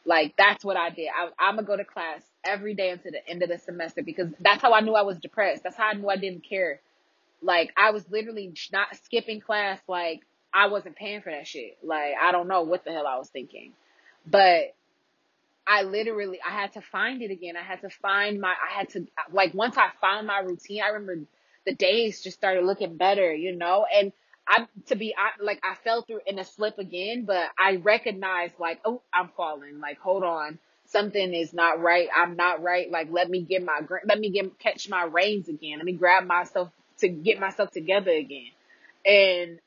Like 0.06 0.36
that's 0.38 0.64
what 0.64 0.78
I 0.78 0.90
did. 0.90 1.08
I, 1.08 1.30
I'm 1.40 1.56
gonna 1.56 1.68
go 1.68 1.78
to 1.78 1.86
class 1.86 2.22
every 2.46 2.74
day 2.74 2.92
until 2.92 3.12
the 3.12 3.28
end 3.30 3.44
of 3.44 3.50
the 3.50 3.58
semester 3.58 4.02
because 4.04 4.30
that's 4.40 4.62
how 4.62 4.74
I 4.74 4.82
knew 4.82 4.94
I 4.94 5.02
was 5.02 5.18
depressed. 5.18 5.64
That's 5.64 5.76
how 5.76 5.90
I 5.90 5.94
knew 5.94 6.10
I 6.10 6.18
didn't 6.18 6.48
care 6.48 6.80
like 7.42 7.72
I 7.78 7.92
was 7.92 8.04
literally 8.10 8.54
not 8.72 8.96
skipping 9.04 9.42
class. 9.42 9.80
Like 9.88 10.22
I 10.54 10.68
wasn't 10.68 10.96
paying 10.96 11.22
for 11.22 11.32
that 11.32 11.48
shit. 11.48 11.78
Like 11.84 12.14
I 12.22 12.32
don't 12.32 12.48
know 12.48 12.64
what 12.64 12.84
the 12.86 12.92
hell 12.92 13.08
I 13.08 13.18
was 13.18 13.30
thinking, 13.30 13.74
but 14.26 14.76
I 15.68 15.84
literally 15.84 16.40
I 16.46 16.52
had 16.52 16.74
to 16.74 16.82
find 16.82 17.22
it 17.22 17.32
again. 17.32 17.56
I 17.58 17.64
had 17.64 17.82
to 17.82 17.90
find 17.90 18.40
my 18.40 18.50
I 18.50 18.78
had 18.78 18.90
to 18.92 19.08
like 19.32 19.54
once 19.54 19.78
I 19.78 19.90
found 20.02 20.28
my 20.28 20.40
routine. 20.40 20.82
I 20.82 20.90
remember 20.90 21.26
the 21.66 21.76
days 21.76 22.22
just 22.22 22.38
started 22.38 22.66
looking 22.66 22.98
better, 22.98 23.34
you 23.34 23.56
know, 23.56 23.86
and. 23.94 24.12
I 24.48 24.68
to 24.88 24.96
be 24.96 25.16
I, 25.18 25.44
like 25.44 25.60
I 25.64 25.76
fell 25.84 26.04
through 26.04 26.22
in 26.26 26.40
a 26.40 26.46
slip 26.46 26.80
again, 26.80 27.26
but 27.26 27.50
I 27.60 27.78
recognized 27.78 28.56
like 28.60 28.80
oh 28.86 29.02
I'm 29.14 29.30
falling. 29.38 29.80
Like 29.80 30.00
hold 30.00 30.24
on, 30.24 30.60
something 30.88 31.34
is 31.34 31.54
not 31.54 31.82
right. 31.82 32.10
I'm 32.16 32.36
not 32.36 32.62
right. 32.64 32.90
Like 32.92 33.10
let 33.12 33.30
me 33.30 33.42
get 33.42 33.64
my 33.64 33.82
let 34.06 34.20
me 34.20 34.30
get 34.32 34.58
catch 34.60 34.90
my 34.90 35.04
reins 35.04 35.50
again. 35.50 35.78
Let 35.78 35.86
me 35.86 35.94
grab 35.94 36.26
myself 36.26 36.70
to 37.00 37.10
get 37.10 37.40
myself 37.40 37.72
together 37.72 38.12
again. 38.12 38.52
And 39.06 39.60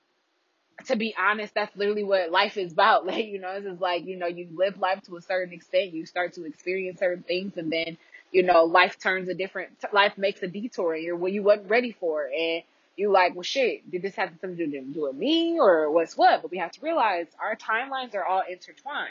to 0.86 0.96
be 0.96 1.14
honest, 1.18 1.54
that's 1.54 1.74
literally 1.76 2.04
what 2.04 2.30
life 2.30 2.56
is 2.56 2.72
about. 2.72 3.06
Like, 3.10 3.26
you 3.26 3.40
know, 3.40 3.50
it's 3.50 3.66
just 3.66 3.80
like, 3.80 4.06
you 4.06 4.16
know, 4.16 4.26
you 4.26 4.48
live 4.54 4.78
life 4.78 5.02
to 5.04 5.16
a 5.16 5.22
certain 5.22 5.52
extent, 5.54 5.92
you 5.92 6.06
start 6.06 6.34
to 6.34 6.44
experience 6.44 7.00
certain 7.00 7.24
things 7.24 7.56
and 7.56 7.72
then, 7.72 7.98
you 8.32 8.42
know, 8.44 8.64
life 8.64 8.98
turns 9.00 9.28
a 9.28 9.34
different, 9.34 9.70
life 9.92 10.16
makes 10.16 10.42
a 10.42 10.48
detour 10.48 10.94
you're 10.96 11.16
what 11.16 11.32
you 11.32 11.42
wasn't 11.42 11.68
ready 11.70 11.92
for. 11.98 12.24
And 12.26 12.62
you 13.00 13.10
like, 13.10 13.34
well 13.34 13.42
shit, 13.42 13.90
did 13.90 14.02
this 14.02 14.14
have 14.16 14.30
something 14.40 14.56
to 14.56 14.66
do, 14.66 15.02
with 15.02 15.16
me 15.16 15.58
or 15.58 15.90
what's 15.90 16.16
what? 16.16 16.42
But 16.42 16.50
we 16.50 16.58
have 16.58 16.70
to 16.72 16.80
realize 16.82 17.26
our 17.40 17.56
timelines 17.56 18.14
are 18.14 18.24
all 18.24 18.42
intertwined. 18.48 19.08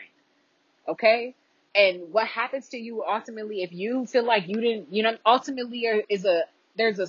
Okay? 0.87 1.35
And 1.75 2.13
what 2.13 2.27
happens 2.27 2.69
to 2.69 2.77
you 2.77 3.03
ultimately 3.03 3.63
if 3.63 3.73
you 3.73 4.05
feel 4.05 4.23
like 4.23 4.47
you 4.47 4.61
didn't, 4.61 4.93
you 4.93 5.03
know, 5.03 5.17
ultimately 5.25 5.81
is 6.07 6.25
a, 6.25 6.43
there's 6.77 6.99
a 6.99 7.07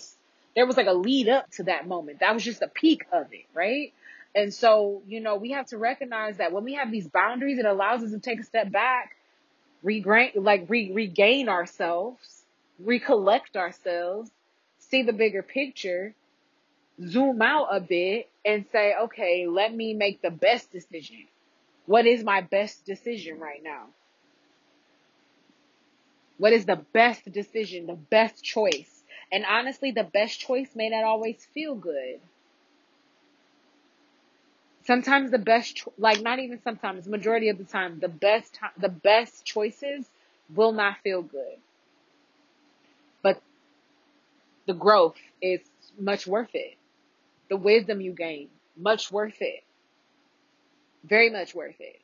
there 0.56 0.66
was 0.66 0.76
like 0.76 0.86
a 0.86 0.92
lead 0.92 1.28
up 1.28 1.50
to 1.52 1.64
that 1.64 1.86
moment. 1.86 2.20
That 2.20 2.34
was 2.34 2.42
just 2.42 2.62
a 2.62 2.68
peak 2.68 3.06
of 3.12 3.26
it, 3.32 3.46
right? 3.54 3.92
And 4.34 4.52
so, 4.52 5.02
you 5.06 5.20
know, 5.20 5.36
we 5.36 5.52
have 5.52 5.66
to 5.66 5.78
recognize 5.78 6.38
that 6.38 6.52
when 6.52 6.64
we 6.64 6.74
have 6.74 6.90
these 6.90 7.08
boundaries, 7.08 7.58
it 7.58 7.66
allows 7.66 8.02
us 8.02 8.10
to 8.10 8.18
take 8.18 8.40
a 8.40 8.44
step 8.44 8.70
back, 8.70 9.16
regain, 9.82 10.30
like 10.36 10.66
re- 10.68 10.92
regain 10.92 11.48
ourselves, 11.48 12.42
recollect 12.78 13.56
ourselves, 13.56 14.30
see 14.78 15.02
the 15.02 15.12
bigger 15.12 15.42
picture, 15.42 16.14
zoom 17.06 17.42
out 17.42 17.68
a 17.70 17.80
bit 17.80 18.28
and 18.44 18.64
say, 18.72 18.94
okay, 19.02 19.46
let 19.46 19.74
me 19.74 19.94
make 19.94 20.22
the 20.22 20.30
best 20.30 20.70
decision. 20.72 21.26
What 21.86 22.06
is 22.06 22.24
my 22.24 22.40
best 22.40 22.84
decision 22.86 23.38
right 23.38 23.62
now? 23.62 23.86
What 26.38 26.52
is 26.52 26.66
the 26.66 26.76
best 26.92 27.30
decision, 27.30 27.86
the 27.86 27.94
best 27.94 28.42
choice? 28.44 29.02
And 29.32 29.44
honestly, 29.44 29.90
the 29.92 30.04
best 30.04 30.40
choice 30.40 30.74
may 30.74 30.88
not 30.88 31.04
always 31.04 31.46
feel 31.54 31.74
good. 31.74 32.20
Sometimes 34.84 35.30
the 35.30 35.38
best, 35.38 35.76
cho- 35.76 35.92
like 35.98 36.22
not 36.22 36.38
even 36.38 36.60
sometimes, 36.62 37.06
majority 37.06 37.48
of 37.50 37.58
the 37.58 37.64
time, 37.64 38.00
the 38.00 38.08
best, 38.08 38.58
the 38.78 38.88
best 38.88 39.44
choices 39.44 40.08
will 40.54 40.72
not 40.72 40.98
feel 41.02 41.22
good. 41.22 41.58
But 43.22 43.42
the 44.66 44.74
growth 44.74 45.16
is 45.42 45.60
much 45.98 46.26
worth 46.26 46.54
it. 46.54 46.76
The 47.50 47.56
wisdom 47.56 48.00
you 48.00 48.12
gain, 48.12 48.48
much 48.76 49.12
worth 49.12 49.42
it. 49.42 49.62
Very 51.04 51.28
much 51.30 51.54
worth 51.54 51.80
it. 51.80 52.00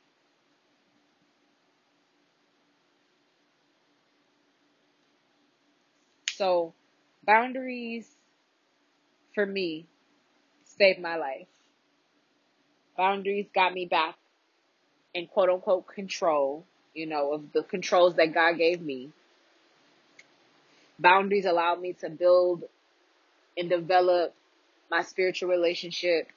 So 6.31 6.73
Boundaries 7.27 8.07
for 9.35 9.45
me 9.45 9.85
saved 10.63 11.01
my 11.01 11.17
life. 11.17 11.47
Boundaries 12.95 13.47
got 13.53 13.73
me 13.73 13.85
back 13.85 14.15
in 15.13 15.27
quote 15.27 15.49
unquote 15.49 15.87
control, 15.87 16.65
you 16.93 17.05
know, 17.05 17.33
of 17.33 17.51
the 17.51 17.63
controls 17.63 18.15
that 18.15 18.33
God 18.33 18.57
gave 18.57 18.81
me. 18.81 19.11
Boundaries 20.97 21.45
allowed 21.45 21.81
me 21.81 21.93
to 21.99 22.09
build 22.09 22.63
and 23.57 23.69
develop 23.69 24.33
my 24.91 25.03
spiritual 25.03 25.49
relationship, 25.49 26.27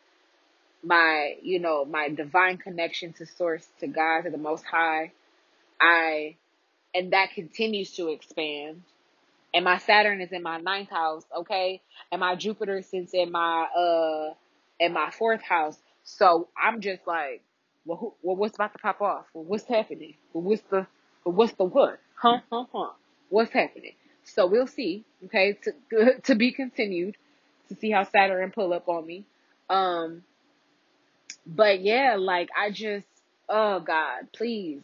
my, 0.85 1.37
you 1.43 1.61
know, 1.61 1.85
my 1.85 2.09
divine 2.11 2.59
connection 2.59 3.13
to 3.15 3.27
source, 3.27 3.67
to 3.81 3.89
God, 3.89 4.23
to 4.23 4.31
the 4.31 4.39
most 4.39 4.65
high. 4.65 5.13
I, 5.81 6.37
and 6.95 7.13
that 7.13 7.33
continues 7.35 7.93
to 7.97 8.09
expand 8.09 8.83
and 9.55 9.65
my 9.65 9.79
Saturn 9.79 10.21
is 10.21 10.33
in 10.33 10.43
my 10.43 10.59
ninth 10.59 10.91
house, 10.91 11.25
okay? 11.37 11.83
And 12.13 12.21
my 12.21 12.37
Jupiter 12.37 12.83
sits 12.83 13.15
in 13.15 13.33
my 13.33 13.65
uh 13.77 14.35
in 14.79 14.93
my 14.93 15.11
fourth 15.11 15.43
house. 15.43 15.77
So 16.05 16.49
I'm 16.61 16.81
just 16.81 17.07
like 17.07 17.43
Well, 17.85 17.99
who, 17.99 18.15
well, 18.23 18.37
what's 18.37 18.55
about 18.55 18.73
to 18.73 18.79
pop 18.79 19.01
off? 19.01 19.27
Well, 19.35 19.45
what's 19.45 19.65
happening? 19.67 20.15
Well, 20.33 20.45
what's 20.45 20.63
the, 20.71 20.87
well, 21.25 21.35
what's 21.35 21.53
the 21.55 21.65
what? 21.65 21.99
Huh, 22.15 22.41
huh, 22.53 22.65
huh. 22.73 22.91
What's 23.29 23.53
happening? 23.53 23.95
So 24.25 24.47
we'll 24.47 24.67
see. 24.67 25.05
Okay, 25.27 25.59
to 25.65 26.21
to 26.25 26.35
be 26.35 26.53
continued 26.53 27.17
to 27.71 27.77
see 27.77 27.91
how 27.91 28.05
Saturn 28.05 28.53
pull 28.53 28.75
up 28.75 28.89
on 28.89 29.07
me. 29.07 29.25
Um, 29.71 30.23
but 31.47 31.81
yeah, 31.81 32.17
like 32.19 32.51
I 32.59 32.71
just, 32.71 33.07
oh 33.49 33.81
God, 33.81 34.29
please, 34.33 34.83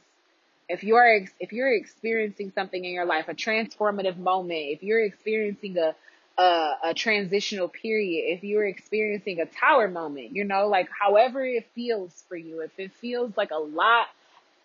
if 0.68 0.82
you're 0.82 1.26
if 1.40 1.52
you're 1.52 1.72
experiencing 1.72 2.52
something 2.54 2.84
in 2.84 2.92
your 2.92 3.04
life, 3.06 3.26
a 3.28 3.34
transformative 3.34 4.16
moment, 4.16 4.60
if 4.70 4.82
you're 4.82 5.04
experiencing 5.04 5.78
a 5.78 5.94
a, 6.38 6.72
a 6.86 6.94
transitional 6.94 7.68
period, 7.68 8.36
if 8.36 8.44
you're 8.44 8.66
experiencing 8.66 9.40
a 9.40 9.46
tower 9.46 9.88
moment, 9.88 10.32
you 10.34 10.44
know, 10.44 10.68
like 10.68 10.88
however 10.90 11.44
it 11.44 11.66
feels 11.74 12.24
for 12.28 12.36
you, 12.36 12.62
if 12.62 12.72
it 12.78 12.92
feels 12.94 13.36
like 13.36 13.50
a 13.52 13.58
lot 13.58 14.06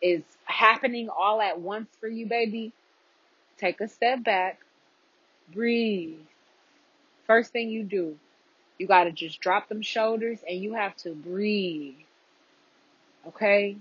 is 0.02 0.24
happening 0.46 1.10
all 1.10 1.42
at 1.42 1.60
once 1.62 1.90
for 2.00 2.08
you, 2.08 2.28
baby, 2.28 2.74
take 3.58 3.80
a 3.82 3.88
step 3.88 4.24
back, 4.24 4.60
breathe. 5.54 6.20
First 7.32 7.54
thing 7.54 7.70
you 7.70 7.86
do, 7.86 8.18
you 8.78 8.88
got 8.88 9.06
to 9.06 9.12
just 9.14 9.40
drop 9.40 9.70
them 9.70 9.82
shoulders 9.82 10.40
and 10.46 10.62
you 10.62 10.74
have 10.74 10.98
to 10.98 11.12
breathe. 11.12 11.96
Okay? 13.26 13.78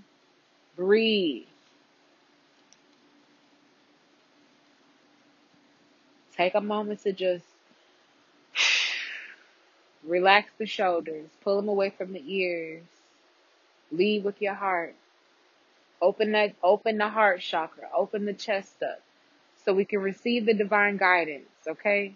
Breathe. 0.77 1.47
Take 6.33 6.55
a 6.55 6.61
moment 6.61 7.03
to 7.03 7.11
just 7.11 7.43
relax 10.05 10.49
the 10.57 10.65
shoulders, 10.65 11.27
pull 11.43 11.57
them 11.57 11.67
away 11.67 11.89
from 11.89 12.13
the 12.13 12.23
ears. 12.25 12.85
Lead 13.91 14.23
with 14.23 14.41
your 14.41 14.53
heart. 14.53 14.95
Open 16.01 16.31
that 16.31 16.55
open 16.63 16.97
the 16.97 17.09
heart 17.09 17.41
chakra, 17.41 17.89
open 17.93 18.23
the 18.23 18.33
chest 18.33 18.81
up 18.81 19.01
so 19.65 19.73
we 19.73 19.83
can 19.83 19.99
receive 19.99 20.45
the 20.45 20.53
divine 20.53 20.95
guidance, 20.95 21.49
okay? 21.67 22.15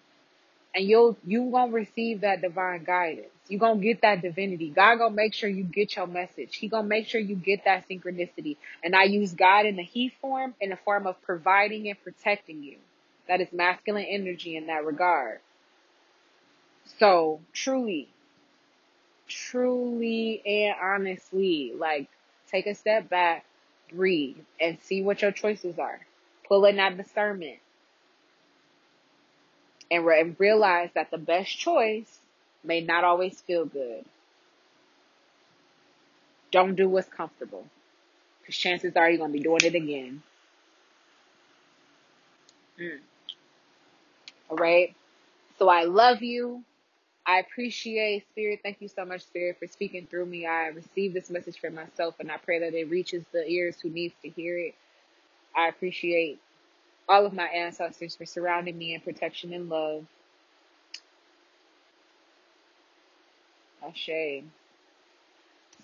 And 0.75 0.87
you'll 0.87 1.17
you 1.25 1.51
gonna 1.51 1.73
receive 1.73 2.21
that 2.21 2.41
divine 2.41 2.83
guidance. 2.85 3.29
You're 3.49 3.61
gonna 3.61 3.81
get 3.81 4.01
that 4.03 4.21
divinity. 4.21 4.69
God 4.71 4.97
gonna 4.97 5.15
make 5.15 5.33
sure 5.33 5.49
you 5.49 5.63
get 5.63 5.95
your 5.97 6.07
message. 6.07 6.57
He 6.57 6.69
gonna 6.69 6.87
make 6.87 7.07
sure 7.07 7.21
you 7.21 7.35
get 7.35 7.65
that 7.65 7.89
synchronicity. 7.89 8.57
And 8.83 8.95
I 8.95 9.05
use 9.05 9.33
God 9.33 9.67
in 9.67 9.77
the 9.77 9.83
He 9.83 10.09
form 10.21 10.55
in 10.61 10.71
the 10.71 10.77
form 10.77 11.07
of 11.07 11.21
providing 11.23 11.89
and 11.89 12.03
protecting 12.03 12.63
you. 12.63 12.77
That 13.29 13.41
is 13.41 13.53
masculine 13.53 14.05
energy 14.09 14.57
in 14.57 14.67
that 14.67 14.85
regard. 14.85 15.41
So 16.99 17.41
truly, 17.53 18.09
truly 19.27 20.41
and 20.45 20.75
honestly, 20.81 21.73
like 21.77 22.09
take 22.51 22.67
a 22.67 22.75
step 22.75 23.09
back, 23.09 23.45
breathe, 23.93 24.37
and 24.61 24.79
see 24.81 25.03
what 25.03 25.21
your 25.21 25.31
choices 25.31 25.79
are. 25.79 25.99
Pull 26.47 26.65
in 26.65 26.77
that 26.77 26.97
discernment. 26.97 27.59
And, 29.91 30.05
re- 30.05 30.21
and 30.21 30.35
realize 30.39 30.89
that 30.95 31.11
the 31.11 31.17
best 31.17 31.57
choice 31.57 32.19
may 32.63 32.81
not 32.81 33.03
always 33.03 33.39
feel 33.41 33.65
good. 33.65 34.05
Don't 36.51 36.75
do 36.75 36.89
what's 36.89 37.09
comfortable. 37.09 37.65
Because 38.41 38.57
chances 38.57 38.95
are 38.95 39.09
you're 39.09 39.19
going 39.19 39.31
to 39.31 39.37
be 39.37 39.43
doing 39.43 39.61
it 39.63 39.75
again. 39.75 40.23
Mm. 42.81 42.99
All 44.49 44.57
right. 44.57 44.95
So 45.59 45.69
I 45.69 45.83
love 45.83 46.21
you. 46.21 46.63
I 47.27 47.39
appreciate 47.39 48.25
Spirit. 48.31 48.59
Thank 48.63 48.81
you 48.81 48.87
so 48.87 49.05
much, 49.05 49.21
Spirit, 49.23 49.57
for 49.59 49.67
speaking 49.67 50.07
through 50.09 50.27
me. 50.27 50.45
I 50.45 50.67
receive 50.67 51.13
this 51.13 51.29
message 51.29 51.59
for 51.59 51.71
myself 51.71 52.15
and 52.19 52.31
I 52.31 52.37
pray 52.37 52.59
that 52.59 52.73
it 52.73 52.89
reaches 52.89 53.25
the 53.31 53.47
ears 53.47 53.77
who 53.81 53.89
needs 53.89 54.13
to 54.23 54.29
hear 54.29 54.57
it. 54.57 54.75
I 55.55 55.69
appreciate 55.69 56.39
all 57.07 57.25
of 57.25 57.33
my 57.33 57.45
ancestors 57.45 58.15
for 58.15 58.25
surrounding 58.25 58.77
me 58.77 58.93
in 58.93 59.01
protection 59.01 59.53
and 59.53 59.69
love. 59.69 60.05
Ashe. 63.87 64.43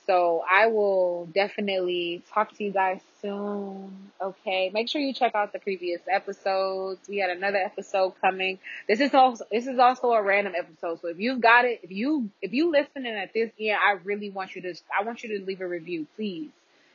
So 0.07 0.43
I 0.49 0.67
will 0.67 1.27
definitely 1.33 2.23
talk 2.33 2.55
to 2.57 2.63
you 2.63 2.71
guys 2.71 2.99
soon. 3.21 4.11
Okay. 4.19 4.71
Make 4.73 4.89
sure 4.89 4.99
you 4.99 5.13
check 5.13 5.35
out 5.35 5.53
the 5.53 5.59
previous 5.59 6.01
episodes. 6.11 7.07
We 7.07 7.17
had 7.17 7.29
another 7.29 7.59
episode 7.59 8.13
coming. 8.19 8.59
This 8.87 8.99
is 8.99 9.13
also 9.13 9.45
this 9.51 9.67
is 9.67 9.77
also 9.77 10.11
a 10.11 10.21
random 10.21 10.53
episode. 10.57 11.01
So 11.01 11.07
if 11.09 11.19
you've 11.19 11.39
got 11.39 11.65
it, 11.65 11.81
if 11.83 11.91
you 11.91 12.29
if 12.41 12.51
you 12.51 12.71
listening 12.71 13.13
at 13.13 13.33
this 13.33 13.51
end, 13.59 13.77
I 13.81 13.93
really 14.03 14.31
want 14.31 14.55
you 14.55 14.61
to 14.63 14.73
I 14.99 15.03
want 15.03 15.23
you 15.23 15.37
to 15.37 15.45
leave 15.45 15.61
a 15.61 15.67
review, 15.67 16.07
please. 16.15 16.49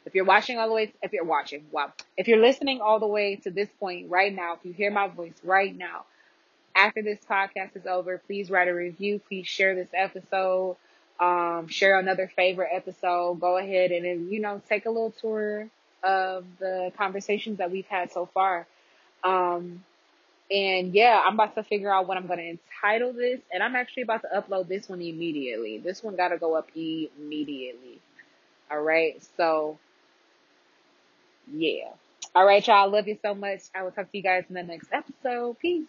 If 0.06 0.14
you're 0.14 0.24
watching 0.24 0.58
all 0.58 0.68
the 0.68 0.74
way, 0.74 0.92
if 1.02 1.12
you're 1.12 1.24
watching, 1.24 1.66
wow. 1.70 1.92
If 2.16 2.28
you're 2.28 2.40
listening 2.40 2.80
all 2.80 3.00
the 3.00 3.06
way 3.06 3.36
to 3.36 3.50
this 3.50 3.68
point 3.80 4.10
right 4.10 4.34
now, 4.34 4.54
if 4.54 4.60
you 4.64 4.72
hear 4.72 4.90
my 4.90 5.08
voice 5.08 5.34
right 5.44 5.76
now, 5.76 6.04
after 6.74 7.02
this 7.02 7.18
podcast 7.28 7.76
is 7.76 7.86
over, 7.86 8.18
please 8.18 8.50
write 8.50 8.68
a 8.68 8.74
review. 8.74 9.20
Please 9.28 9.46
share 9.46 9.74
this 9.74 9.88
episode 9.92 10.76
um, 11.18 11.68
share 11.68 11.98
another 11.98 12.30
favorite 12.34 12.70
episode, 12.72 13.40
go 13.40 13.56
ahead 13.56 13.90
and 13.90 14.30
you 14.30 14.40
know, 14.40 14.60
take 14.68 14.86
a 14.86 14.90
little 14.90 15.12
tour 15.12 15.68
of 16.02 16.44
the 16.58 16.92
conversations 16.96 17.58
that 17.58 17.70
we've 17.70 17.86
had 17.86 18.12
so 18.12 18.26
far. 18.26 18.66
Um, 19.24 19.82
and 20.50 20.94
yeah, 20.94 21.20
I'm 21.24 21.34
about 21.34 21.54
to 21.56 21.62
figure 21.62 21.92
out 21.92 22.06
what 22.06 22.16
I'm 22.16 22.26
going 22.26 22.38
to 22.38 22.48
entitle 22.50 23.12
this. 23.12 23.40
And 23.52 23.62
I'm 23.62 23.74
actually 23.74 24.04
about 24.04 24.22
to 24.22 24.28
upload 24.28 24.68
this 24.68 24.88
one 24.88 25.00
immediately. 25.00 25.78
This 25.78 26.02
one 26.04 26.16
got 26.16 26.28
to 26.28 26.38
go 26.38 26.54
up 26.54 26.68
immediately. 26.76 27.98
All 28.70 28.80
right. 28.80 29.20
So 29.36 29.78
yeah. 31.52 31.90
All 32.34 32.44
right, 32.46 32.66
y'all. 32.66 32.90
Love 32.90 33.08
you 33.08 33.18
so 33.22 33.34
much. 33.34 33.60
I 33.74 33.82
will 33.82 33.90
talk 33.90 34.10
to 34.10 34.16
you 34.16 34.22
guys 34.22 34.44
in 34.48 34.54
the 34.54 34.62
next 34.62 34.88
episode. 34.92 35.58
Peace. 35.58 35.86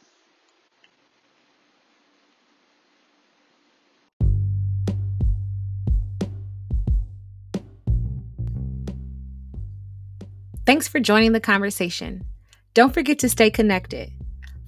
Thanks 10.65 10.87
for 10.87 10.99
joining 10.99 11.31
the 11.31 11.39
conversation. 11.39 12.25
Don't 12.73 12.93
forget 12.93 13.19
to 13.19 13.29
stay 13.29 13.49
connected. 13.49 14.11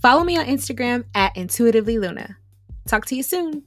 Follow 0.01 0.23
me 0.23 0.37
on 0.37 0.45
Instagram 0.45 1.03
at 1.13 1.35
intuitively 1.35 1.99
Luna. 1.99 2.37
Talk 2.87 3.05
to 3.07 3.15
you 3.15 3.23
soon. 3.23 3.63